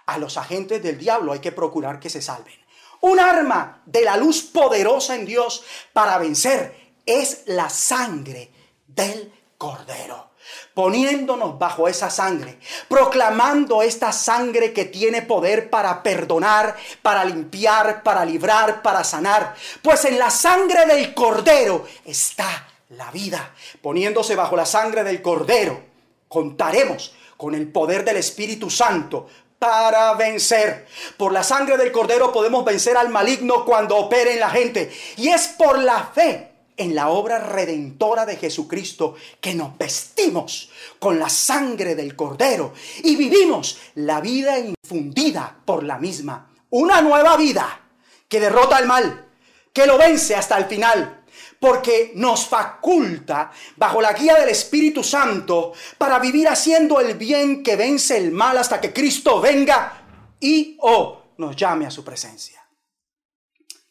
[0.07, 2.55] A los agentes del diablo hay que procurar que se salven.
[3.01, 8.50] Un arma de la luz poderosa en Dios para vencer es la sangre
[8.86, 10.26] del cordero
[10.74, 18.24] poniéndonos bajo esa sangre, proclamando esta sangre que tiene poder para perdonar, para limpiar, para
[18.24, 19.54] librar, para sanar.
[19.82, 23.54] Pues en la sangre del cordero está la vida.
[23.80, 25.80] Poniéndose bajo la sangre del cordero,
[26.28, 29.28] contaremos con el poder del Espíritu Santo
[29.59, 30.86] para vencer.
[31.16, 34.94] Por la sangre del cordero podemos vencer al maligno cuando opere en la gente.
[35.16, 36.45] Y es por la fe
[36.77, 43.16] en la obra redentora de Jesucristo que nos vestimos con la sangre del Cordero y
[43.16, 46.51] vivimos la vida infundida por la misma.
[46.70, 47.81] Una nueva vida
[48.29, 49.29] que derrota al mal,
[49.72, 51.24] que lo vence hasta el final,
[51.59, 57.77] porque nos faculta bajo la guía del Espíritu Santo para vivir haciendo el bien que
[57.77, 60.03] vence el mal hasta que Cristo venga
[60.41, 62.62] y o nos llame a su presencia.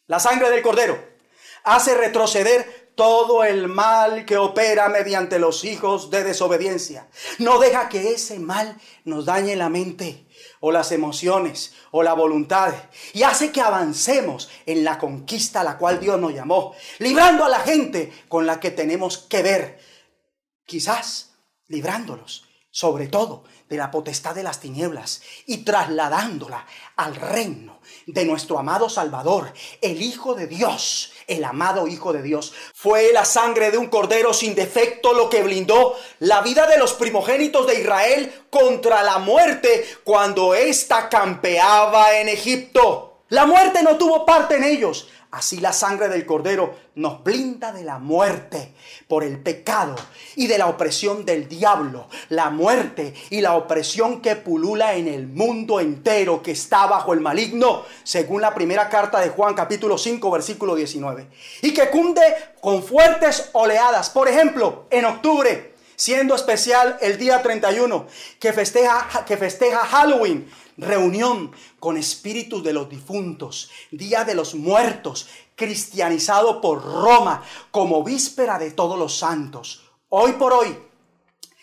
[0.08, 1.15] La sangre del Cordero
[1.66, 7.10] hace retroceder todo el mal que opera mediante los hijos de desobediencia.
[7.40, 10.28] No deja que ese mal nos dañe la mente
[10.62, 12.74] o las emociones o la voluntad
[13.14, 17.50] y hace que avancemos en la conquista a la cual Dios nos llamó, librando a
[17.50, 19.80] la gente con la que tenemos que ver,
[20.66, 21.34] quizás
[21.68, 22.46] librándolos
[22.76, 26.66] sobre todo de la potestad de las tinieblas y trasladándola
[26.98, 32.54] al reino de nuestro amado Salvador, el Hijo de Dios, el amado Hijo de Dios.
[32.74, 36.94] Fue la sangre de un cordero sin defecto lo que blindó la vida de los
[36.94, 43.22] primogénitos de Israel contra la muerte cuando ésta campeaba en Egipto.
[43.30, 47.84] La muerte no tuvo parte en ellos, Así la sangre del cordero nos blinda de
[47.84, 48.74] la muerte
[49.06, 49.94] por el pecado
[50.38, 55.28] y de la opresión del diablo, la muerte y la opresión que pulula en el
[55.28, 60.32] mundo entero que está bajo el maligno, según la primera carta de Juan capítulo 5
[60.32, 61.28] versículo 19.
[61.64, 62.22] Y que cunde
[62.62, 64.10] con fuertes oleadas.
[64.12, 68.08] Por ejemplo, en octubre, siendo especial el día 31,
[68.40, 75.28] que festeja, que festeja Halloween, reunión con espíritus de los difuntos, día de los muertos,
[75.56, 79.84] cristianizado por Roma como víspera de todos los santos.
[80.10, 80.78] Hoy por hoy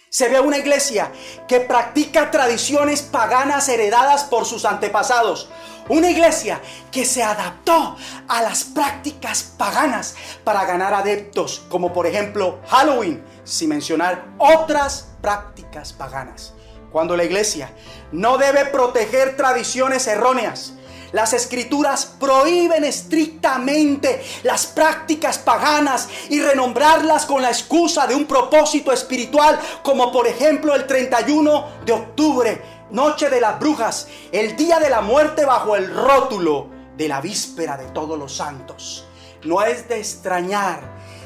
[0.08, 1.10] se ve una iglesia
[1.48, 5.48] que practica tradiciones paganas heredadas por sus antepasados.
[5.88, 6.60] Una iglesia
[6.90, 7.96] que se adaptó
[8.28, 10.14] a las prácticas paganas
[10.44, 16.54] para ganar adeptos, como por ejemplo Halloween, sin mencionar otras prácticas paganas
[16.92, 17.72] cuando la iglesia
[18.12, 20.74] no debe proteger tradiciones erróneas.
[21.12, 28.92] Las escrituras prohíben estrictamente las prácticas paganas y renombrarlas con la excusa de un propósito
[28.92, 32.62] espiritual, como por ejemplo el 31 de octubre,
[32.92, 37.78] Noche de las Brujas, el día de la muerte bajo el rótulo de la víspera
[37.78, 39.06] de todos los santos.
[39.44, 40.80] No es de extrañar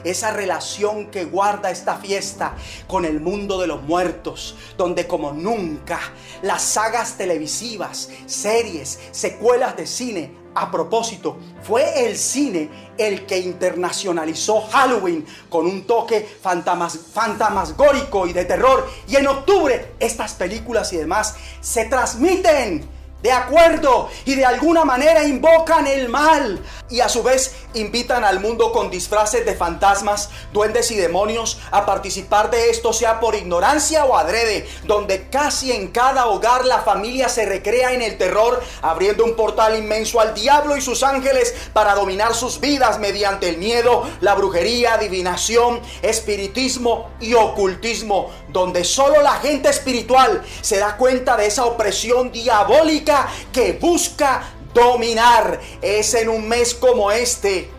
[0.05, 2.55] esa relación que guarda esta fiesta
[2.87, 5.99] con el mundo de los muertos, donde como nunca
[6.43, 14.63] las sagas televisivas, series, secuelas de cine a propósito, fue el cine el que internacionalizó
[14.63, 18.89] Halloween con un toque fantasmagórico y de terror.
[19.07, 22.89] Y en octubre estas películas y demás se transmiten
[23.23, 28.41] de acuerdo y de alguna manera invocan el mal y a su vez invitan al
[28.41, 34.05] mundo con disfraces de fantasmas, duendes y demonios a participar de esto sea por ignorancia
[34.05, 39.25] o adrede, donde casi en cada hogar la familia se recrea en el terror, abriendo
[39.25, 44.09] un portal inmenso al diablo y sus ángeles para dominar sus vidas mediante el miedo,
[44.21, 51.47] la brujería, adivinación, espiritismo y ocultismo, donde solo la gente espiritual se da cuenta de
[51.47, 55.61] esa opresión diabólica que busca dominar.
[55.83, 57.71] Es en un mes como este,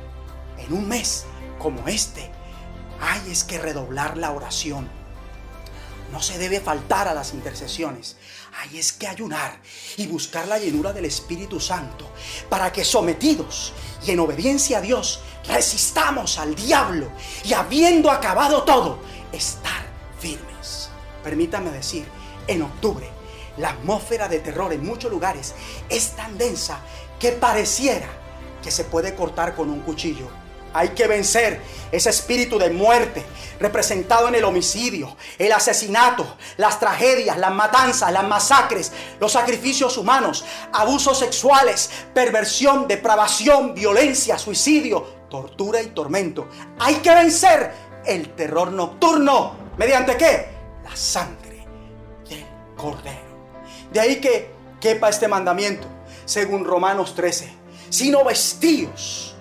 [0.57, 1.25] en un mes
[1.59, 2.29] como este,
[2.99, 4.89] hay es que redoblar la oración.
[6.11, 8.15] No se debe faltar a las intercesiones.
[8.59, 9.59] Hay es que ayunar
[9.97, 12.09] y buscar la llenura del Espíritu Santo
[12.49, 13.73] para que sometidos
[14.05, 17.11] y en obediencia a Dios resistamos al diablo
[17.43, 18.99] y habiendo acabado todo,
[19.31, 19.85] estar
[20.19, 20.89] firmes.
[21.23, 22.07] Permítame decir,
[22.47, 23.16] en octubre
[23.57, 25.53] la atmósfera de terror en muchos lugares
[25.89, 26.79] es tan densa
[27.19, 28.07] que pareciera
[28.61, 30.27] que se puede cortar con un cuchillo.
[30.73, 33.25] Hay que vencer ese espíritu de muerte
[33.59, 40.45] representado en el homicidio, el asesinato, las tragedias, las matanzas, las masacres, los sacrificios humanos,
[40.73, 46.47] abusos sexuales, perversión, depravación, violencia, suicidio, tortura y tormento.
[46.79, 47.71] Hay que vencer
[48.05, 49.55] el terror nocturno.
[49.77, 50.47] ¿Mediante qué?
[50.83, 51.65] La sangre
[52.29, 52.45] del
[52.75, 53.26] cordero.
[53.91, 55.87] De ahí que quepa este mandamiento,
[56.25, 57.51] según Romanos 13,
[57.89, 59.35] sino vestidos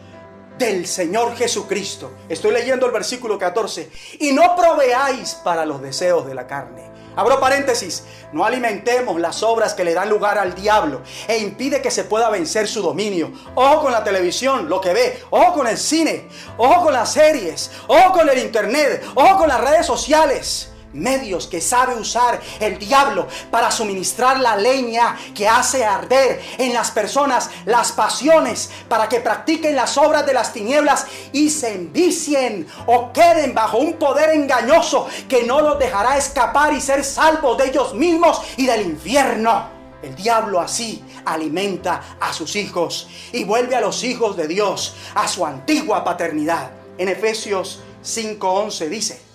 [0.58, 2.12] del Señor Jesucristo.
[2.28, 3.90] Estoy leyendo el versículo 14.
[4.20, 6.90] Y no proveáis para los deseos de la carne.
[7.16, 11.90] Abro paréntesis, no alimentemos las obras que le dan lugar al diablo e impide que
[11.90, 13.32] se pueda vencer su dominio.
[13.54, 16.28] Ojo con la televisión, lo que ve, ojo con el cine,
[16.58, 21.60] ojo con las series, ojo con el internet, ojo con las redes sociales medios que
[21.60, 27.92] sabe usar el diablo para suministrar la leña que hace arder en las personas las
[27.92, 33.78] pasiones para que practiquen las obras de las tinieblas y se envicien o queden bajo
[33.78, 38.66] un poder engañoso que no los dejará escapar y ser salvos de ellos mismos y
[38.66, 39.76] del infierno.
[40.02, 45.26] El diablo así alimenta a sus hijos y vuelve a los hijos de Dios a
[45.26, 46.70] su antigua paternidad.
[46.98, 49.25] En Efesios 5:11 dice,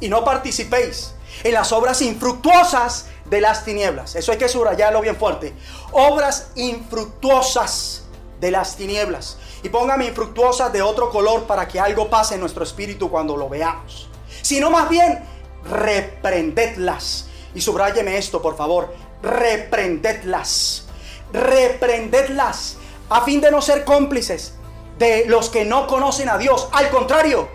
[0.00, 1.12] y no participéis
[1.44, 4.14] en las obras infructuosas de las tinieblas.
[4.16, 5.54] Eso hay que subrayarlo bien fuerte.
[5.92, 8.04] Obras infructuosas
[8.40, 9.38] de las tinieblas.
[9.62, 13.48] Y póngame infructuosas de otro color para que algo pase en nuestro espíritu cuando lo
[13.48, 14.08] veamos.
[14.42, 15.24] Sino más bien,
[15.64, 17.26] reprendedlas.
[17.54, 18.94] Y subrayeme esto, por favor.
[19.22, 20.84] Reprendedlas.
[21.32, 22.76] Reprendedlas.
[23.08, 24.54] A fin de no ser cómplices
[24.98, 26.68] de los que no conocen a Dios.
[26.72, 27.48] Al contrario,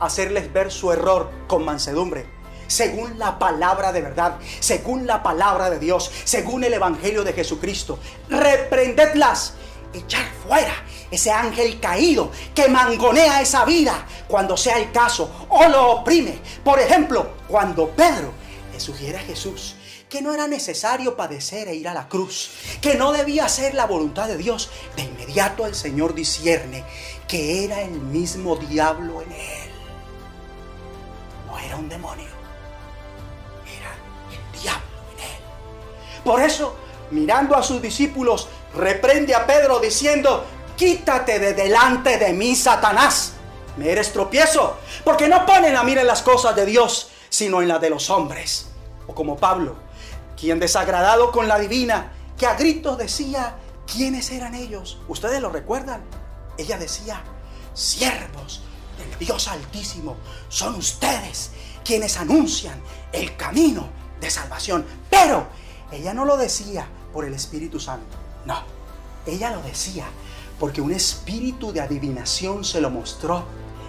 [0.00, 2.34] hacerles ver su error con mansedumbre.
[2.68, 8.00] según la palabra de verdad, según la palabra de Dios, según el Evangelio de Jesucristo.
[8.28, 9.54] Reprendedlas,
[9.92, 10.74] echar fuera
[11.10, 16.38] ese ángel caído que mangonea esa vida cuando sea el caso o lo oprime.
[16.64, 18.32] Por ejemplo, cuando Pedro
[18.72, 19.76] le sugiere a Jesús
[20.08, 23.86] que no era necesario padecer e ir a la cruz, que no debía ser la
[23.86, 26.84] voluntad de Dios, de inmediato el Señor discierne
[27.26, 29.65] que era el mismo diablo en él.
[31.66, 32.28] Era un demonio,
[33.66, 33.92] era
[34.30, 36.22] el diablo en él.
[36.22, 36.76] Por eso,
[37.10, 40.46] mirando a sus discípulos, reprende a Pedro diciendo,
[40.76, 43.32] quítate de delante de mí, Satanás.
[43.76, 47.68] Me eres tropiezo, porque no ponen la mira en las cosas de Dios, sino en
[47.68, 48.68] las de los hombres.
[49.08, 49.74] O como Pablo,
[50.38, 53.56] quien desagradado con la divina, que a gritos decía
[53.92, 55.00] quiénes eran ellos.
[55.08, 56.04] ¿Ustedes lo recuerdan?
[56.58, 57.22] Ella decía,
[57.74, 58.62] siervos
[59.18, 60.16] Dios Altísimo,
[60.48, 61.50] son ustedes
[61.84, 62.80] quienes anuncian
[63.12, 63.88] el camino
[64.20, 64.84] de salvación.
[65.10, 65.46] Pero
[65.92, 68.62] ella no lo decía por el Espíritu Santo, no,
[69.26, 70.06] ella lo decía
[70.58, 73.44] porque un espíritu de adivinación se lo mostró.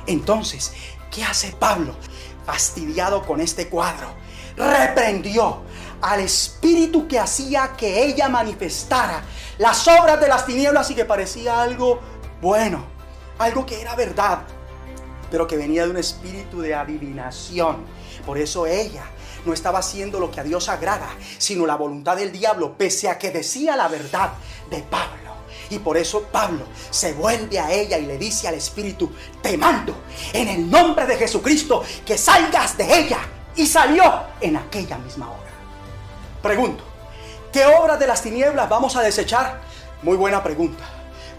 [0.05, 0.73] Entonces,
[1.11, 1.95] ¿qué hace Pablo?
[2.45, 4.07] Fastidiado con este cuadro,
[4.55, 5.61] reprendió
[6.01, 9.23] al espíritu que hacía que ella manifestara
[9.57, 11.99] las obras de las tinieblas y que parecía algo
[12.41, 12.85] bueno,
[13.39, 14.41] algo que era verdad,
[15.29, 17.77] pero que venía de un espíritu de adivinación.
[18.25, 19.03] Por eso ella
[19.45, 23.17] no estaba haciendo lo que a Dios agrada, sino la voluntad del diablo, pese a
[23.17, 24.33] que decía la verdad
[24.69, 25.27] de Pablo.
[25.69, 29.11] Y por eso Pablo se vuelve a ella y le dice al Espíritu,
[29.41, 29.95] te mando
[30.33, 33.19] en el nombre de Jesucristo que salgas de ella.
[33.55, 34.03] Y salió
[34.39, 35.51] en aquella misma hora.
[36.43, 36.83] Pregunto,
[37.51, 39.61] ¿qué obras de las tinieblas vamos a desechar?
[40.03, 40.83] Muy buena pregunta.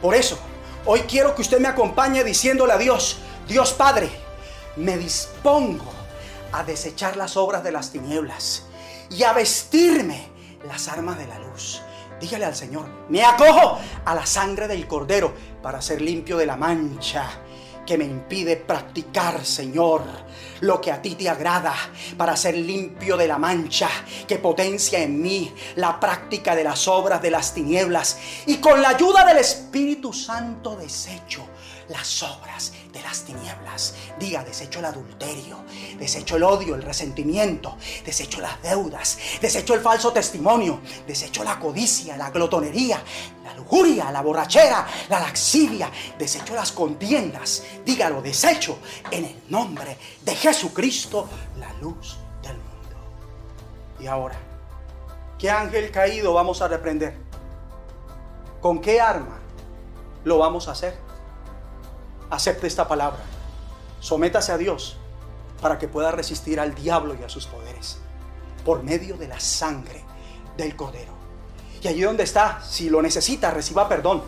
[0.03, 0.37] Por eso,
[0.85, 4.11] hoy quiero que usted me acompañe diciéndole a Dios, Dios Padre,
[4.77, 5.91] me dispongo
[6.53, 8.65] a desechar las obras de las tinieblas
[9.09, 10.29] y a vestirme
[10.67, 11.81] las armas de la luz.
[12.21, 15.33] Dígale al Señor, me acojo a la sangre del cordero
[15.63, 17.27] para ser limpio de la mancha
[17.87, 20.03] que me impide practicar, Señor,
[20.61, 21.75] lo que a ti te agrada,
[22.19, 23.89] para ser limpio de la mancha
[24.27, 28.91] que potencia en mí la práctica de las obras de las tinieblas y con la
[28.91, 31.47] ayuda del Espíritu Santo desecho
[31.89, 33.95] las obras de las tinieblas.
[34.19, 35.65] Diga, desecho el adulterio,
[35.99, 42.17] desecho el odio, el resentimiento, desecho las deudas, desecho el falso testimonio, desecho la codicia,
[42.17, 43.03] la glotonería,
[43.45, 47.65] la lujuria, la borrachera, la laxivia, desecho las contiendas.
[47.85, 48.79] Dígalo, desecho
[49.11, 51.29] en el nombre de Jesucristo,
[51.59, 52.97] la luz del mundo.
[54.01, 54.37] Y ahora,
[55.39, 57.17] ¿qué ángel caído vamos a reprender?
[58.61, 59.39] ¿Con qué arma
[60.25, 61.08] lo vamos a hacer?
[62.31, 63.21] Acepte esta palabra.
[64.01, 64.97] Sométase a Dios
[65.61, 67.99] para que pueda resistir al diablo y a sus poderes
[68.65, 70.05] por medio de la sangre
[70.57, 71.13] del cordero.
[71.83, 74.23] Y allí donde está, si lo necesita, reciba perdón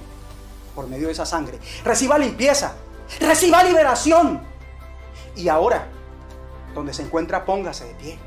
[0.74, 1.58] por medio de esa sangre.
[1.84, 2.74] Reciba limpieza,
[3.20, 4.40] reciba liberación.
[5.36, 5.88] Y ahora,
[6.74, 8.18] donde se encuentra, póngase de pie.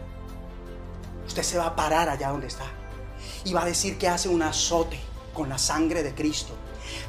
[1.26, 2.66] Usted se va a parar allá donde está
[3.46, 5.00] y va a decir que hace un azote
[5.34, 6.54] con la sangre de Cristo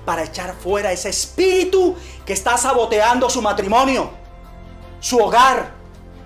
[0.05, 4.11] para echar fuera ese espíritu que está saboteando su matrimonio,
[5.01, 5.72] su hogar,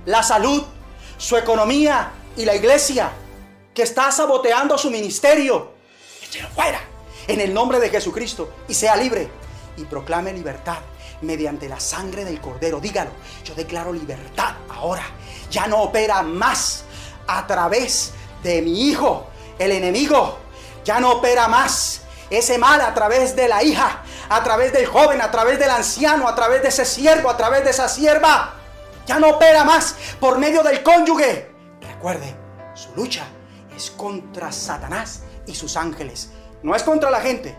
[0.07, 0.63] la salud,
[1.17, 3.11] su economía y la iglesia,
[3.75, 5.73] que está saboteando su ministerio.
[6.23, 6.81] Échelo fuera
[7.27, 9.31] en el nombre de Jesucristo y sea libre
[9.77, 10.79] y proclame libertad
[11.23, 12.81] mediante la sangre del cordero.
[12.81, 13.11] Dígalo,
[13.45, 15.05] yo declaro libertad ahora.
[15.51, 16.85] Ya no opera más
[17.27, 19.27] a través de mi hijo,
[19.59, 20.39] el enemigo.
[20.85, 25.21] Ya no opera más ese mal a través de la hija, a través del joven,
[25.21, 28.55] a través del anciano, a través de ese siervo, a través de esa sierva.
[29.07, 31.51] Ya no opera más por medio del cónyuge.
[31.81, 32.37] Recuerde,
[32.75, 33.25] su lucha
[33.75, 36.31] es contra Satanás y sus ángeles.
[36.63, 37.57] No es contra la gente.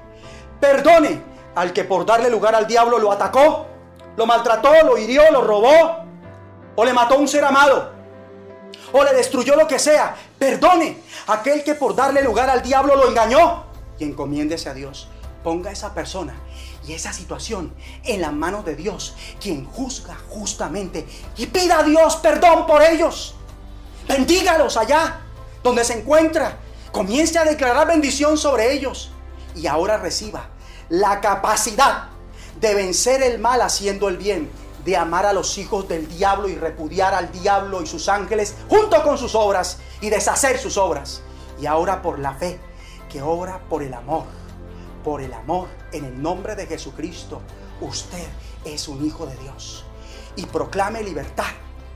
[0.59, 1.21] Perdone
[1.55, 3.67] al que por darle lugar al diablo lo atacó,
[4.15, 6.05] lo maltrató, lo hirió, lo robó,
[6.75, 7.93] o le mató a un ser amado,
[8.91, 10.15] o le destruyó lo que sea.
[10.37, 13.68] Perdone aquel que por darle lugar al diablo lo engañó
[13.99, 15.07] y encomiéndese a Dios.
[15.43, 16.35] Ponga a esa persona
[16.85, 17.73] y esa situación
[18.03, 21.05] en las manos de Dios, quien juzga justamente,
[21.37, 23.35] y pida a Dios perdón por ellos.
[24.07, 25.21] Bendígalos allá
[25.63, 26.57] donde se encuentra.
[26.91, 29.11] Comience a declarar bendición sobre ellos
[29.55, 30.49] y ahora reciba
[30.89, 32.09] la capacidad
[32.59, 34.49] de vencer el mal haciendo el bien,
[34.83, 39.03] de amar a los hijos del diablo y repudiar al diablo y sus ángeles junto
[39.03, 41.21] con sus obras y deshacer sus obras.
[41.61, 42.59] Y ahora por la fe
[43.09, 44.25] que obra por el amor,
[45.03, 47.41] por el amor en el nombre de Jesucristo.
[47.81, 48.27] Usted
[48.63, 49.85] es un hijo de Dios
[50.35, 51.47] y proclame libertad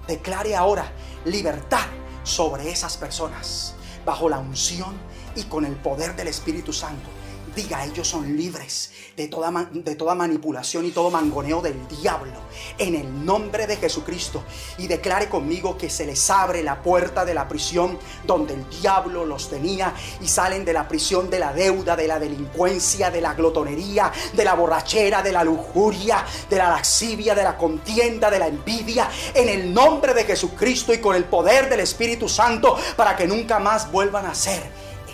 [0.08, 0.92] declare ahora
[1.26, 1.86] libertad
[2.24, 4.96] sobre esas personas, bajo la unción
[5.36, 7.10] y con el poder del Espíritu Santo.
[7.56, 12.34] Diga, ellos son libres de toda, de toda manipulación y todo mangoneo del diablo
[12.78, 14.44] en el nombre de Jesucristo.
[14.78, 19.26] Y declare conmigo que se les abre la puerta de la prisión donde el diablo
[19.26, 23.34] los tenía y salen de la prisión de la deuda, de la delincuencia, de la
[23.36, 28.48] glotonería, de la borrachera, de la lujuria, de la lascivia, de la contienda, de la
[28.48, 33.28] envidia, en el nombre de Jesucristo y con el poder del Espíritu Santo para que
[33.28, 34.64] nunca más vuelvan a ser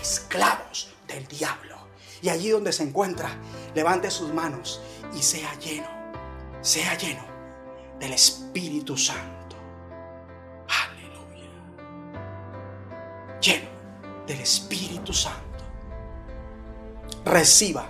[0.00, 1.69] esclavos del diablo.
[2.22, 3.30] Y allí donde se encuentra,
[3.74, 4.80] levante sus manos
[5.14, 5.88] y sea lleno,
[6.60, 7.22] sea lleno
[7.98, 9.56] del Espíritu Santo.
[10.68, 11.50] Aleluya.
[13.40, 13.68] Lleno
[14.26, 15.40] del Espíritu Santo.
[17.24, 17.86] Reciba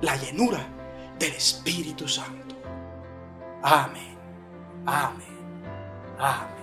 [0.00, 0.66] la llenura
[1.18, 2.56] del Espíritu Santo.
[3.62, 4.16] Amén.
[4.86, 5.28] Amén.
[6.18, 6.60] Amén.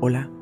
[0.00, 0.41] Hola.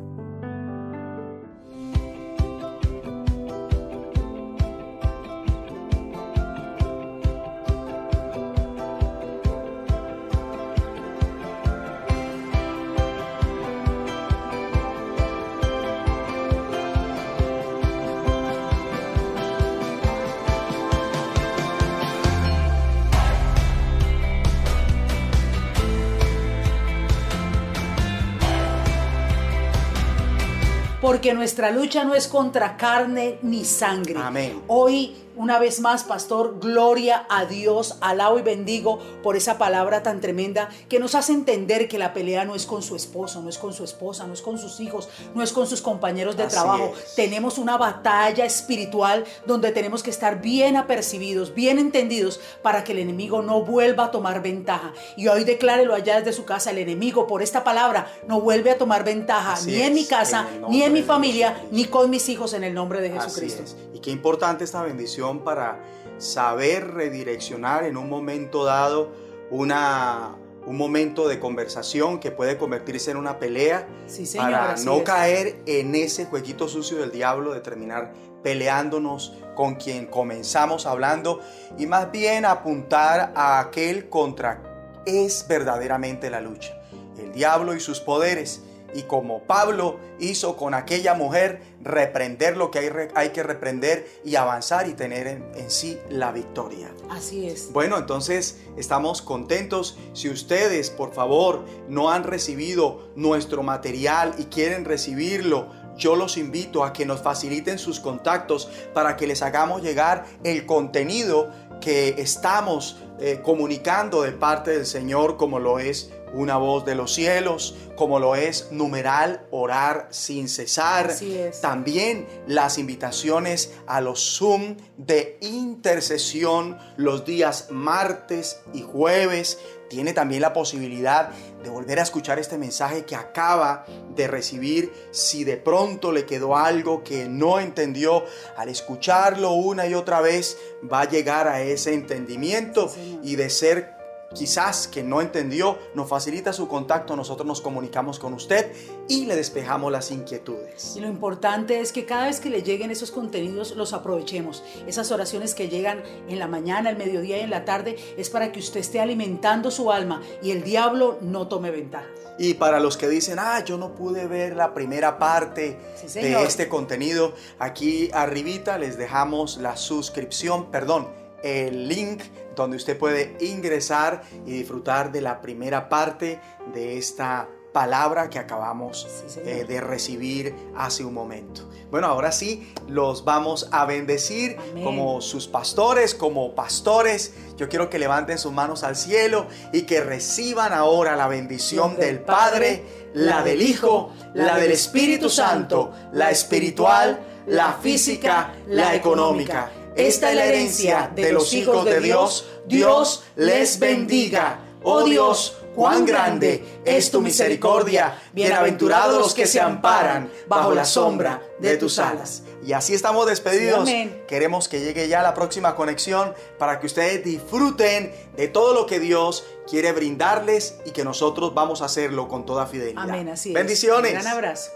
[31.11, 34.15] Porque nuestra lucha no es contra carne ni sangre.
[34.17, 34.61] Amén.
[34.67, 40.19] Hoy una vez más, pastor, gloria a Dios, alabo y bendigo por esa palabra tan
[40.19, 43.57] tremenda que nos hace entender que la pelea no es con su esposo, no es
[43.57, 46.93] con su esposa, no es con sus hijos, no es con sus compañeros de trabajo.
[47.15, 52.99] Tenemos una batalla espiritual donde tenemos que estar bien apercibidos, bien entendidos para que el
[52.99, 54.93] enemigo no vuelva a tomar ventaja.
[55.15, 58.77] Y hoy declárelo allá desde su casa, el enemigo por esta palabra no vuelve a
[58.77, 62.63] tomar ventaja ni en mi casa, ni en mi familia, ni con mis hijos en
[62.63, 63.63] el nombre de Jesucristo.
[63.93, 65.79] Y qué importante esta bendición para
[66.17, 69.11] saber redireccionar en un momento dado
[69.49, 73.87] una, un momento de conversación que puede convertirse en una pelea
[74.35, 78.13] para no caer en ese jueguito sucio del diablo de terminar
[78.43, 81.39] peleándonos con quien comenzamos hablando
[81.77, 84.61] y más bien apuntar a aquel contra
[85.05, 86.73] es verdaderamente la lucha,
[87.19, 88.63] el diablo y sus poderes
[88.93, 94.35] y como Pablo hizo con aquella mujer, reprender lo que hay, hay que reprender y
[94.35, 96.91] avanzar y tener en, en, sí la victoria.
[97.09, 97.71] Así es.
[97.71, 99.97] Bueno, entonces estamos contentos.
[100.13, 106.83] Si ustedes, por favor, no han recibido nuestro material y quieren recibirlo, yo los invito
[106.83, 112.97] a que nos faciliten sus contactos para que les hagamos llegar el contenido que estamos
[113.19, 118.19] eh, comunicando de parte del Señor como lo es una voz de los cielos, como
[118.19, 121.13] lo es numeral orar sin cesar.
[121.61, 129.59] También las invitaciones a los Zoom de intercesión los días martes y jueves.
[129.89, 131.31] Tiene también la posibilidad
[131.63, 134.93] de volver a escuchar este mensaje que acaba de recibir.
[135.11, 138.23] Si de pronto le quedó algo que no entendió,
[138.55, 140.57] al escucharlo una y otra vez
[140.91, 142.89] va a llegar a ese entendimiento
[143.21, 144.00] y de ser
[144.33, 148.71] quizás que no entendió, nos facilita su contacto, nosotros nos comunicamos con usted
[149.07, 150.95] y le despejamos las inquietudes.
[150.95, 154.63] Y lo importante es que cada vez que le lleguen esos contenidos los aprovechemos.
[154.87, 158.51] Esas oraciones que llegan en la mañana, el mediodía y en la tarde es para
[158.51, 162.07] que usted esté alimentando su alma y el diablo no tome ventaja.
[162.37, 166.43] Y para los que dicen, ah, yo no pude ver la primera parte Sí, de
[166.43, 172.21] este contenido, aquí arribita les dejamos la suscripción, perdón, el link
[172.55, 176.39] donde usted puede ingresar y disfrutar de la primera parte
[176.73, 181.69] de esta palabra que acabamos Sí, eh, de recibir hace un momento.
[181.89, 184.83] Bueno, ahora sí, los vamos a bendecir Amén.
[184.83, 187.33] como sus pastores, como pastores.
[187.57, 192.19] Yo quiero que levanten sus manos al cielo y que reciban ahora la bendición del
[192.19, 192.83] Padre,
[193.13, 199.71] la del Hijo, la del Espíritu Santo, la espiritual, la física, la económica.
[199.95, 202.47] Esta es la herencia de los hijos de Dios.
[202.65, 204.59] Dios les bendiga.
[204.83, 208.19] Oh Dios, cuán grande es tu misericordia.
[208.33, 212.43] Bienaventurados los que se amparan bajo la sombra de tus alas.
[212.65, 213.81] Y así estamos despedidos.
[213.81, 214.23] Amén.
[214.27, 218.99] Queremos que llegue ya la próxima conexión para que ustedes disfruten de todo lo que
[218.99, 223.03] Dios quiere brindarles y que nosotros vamos a hacerlo con toda fidelidad.
[223.03, 223.55] Amén, así es.
[223.55, 224.13] Bendiciones.
[224.13, 224.71] Un gran abrazo.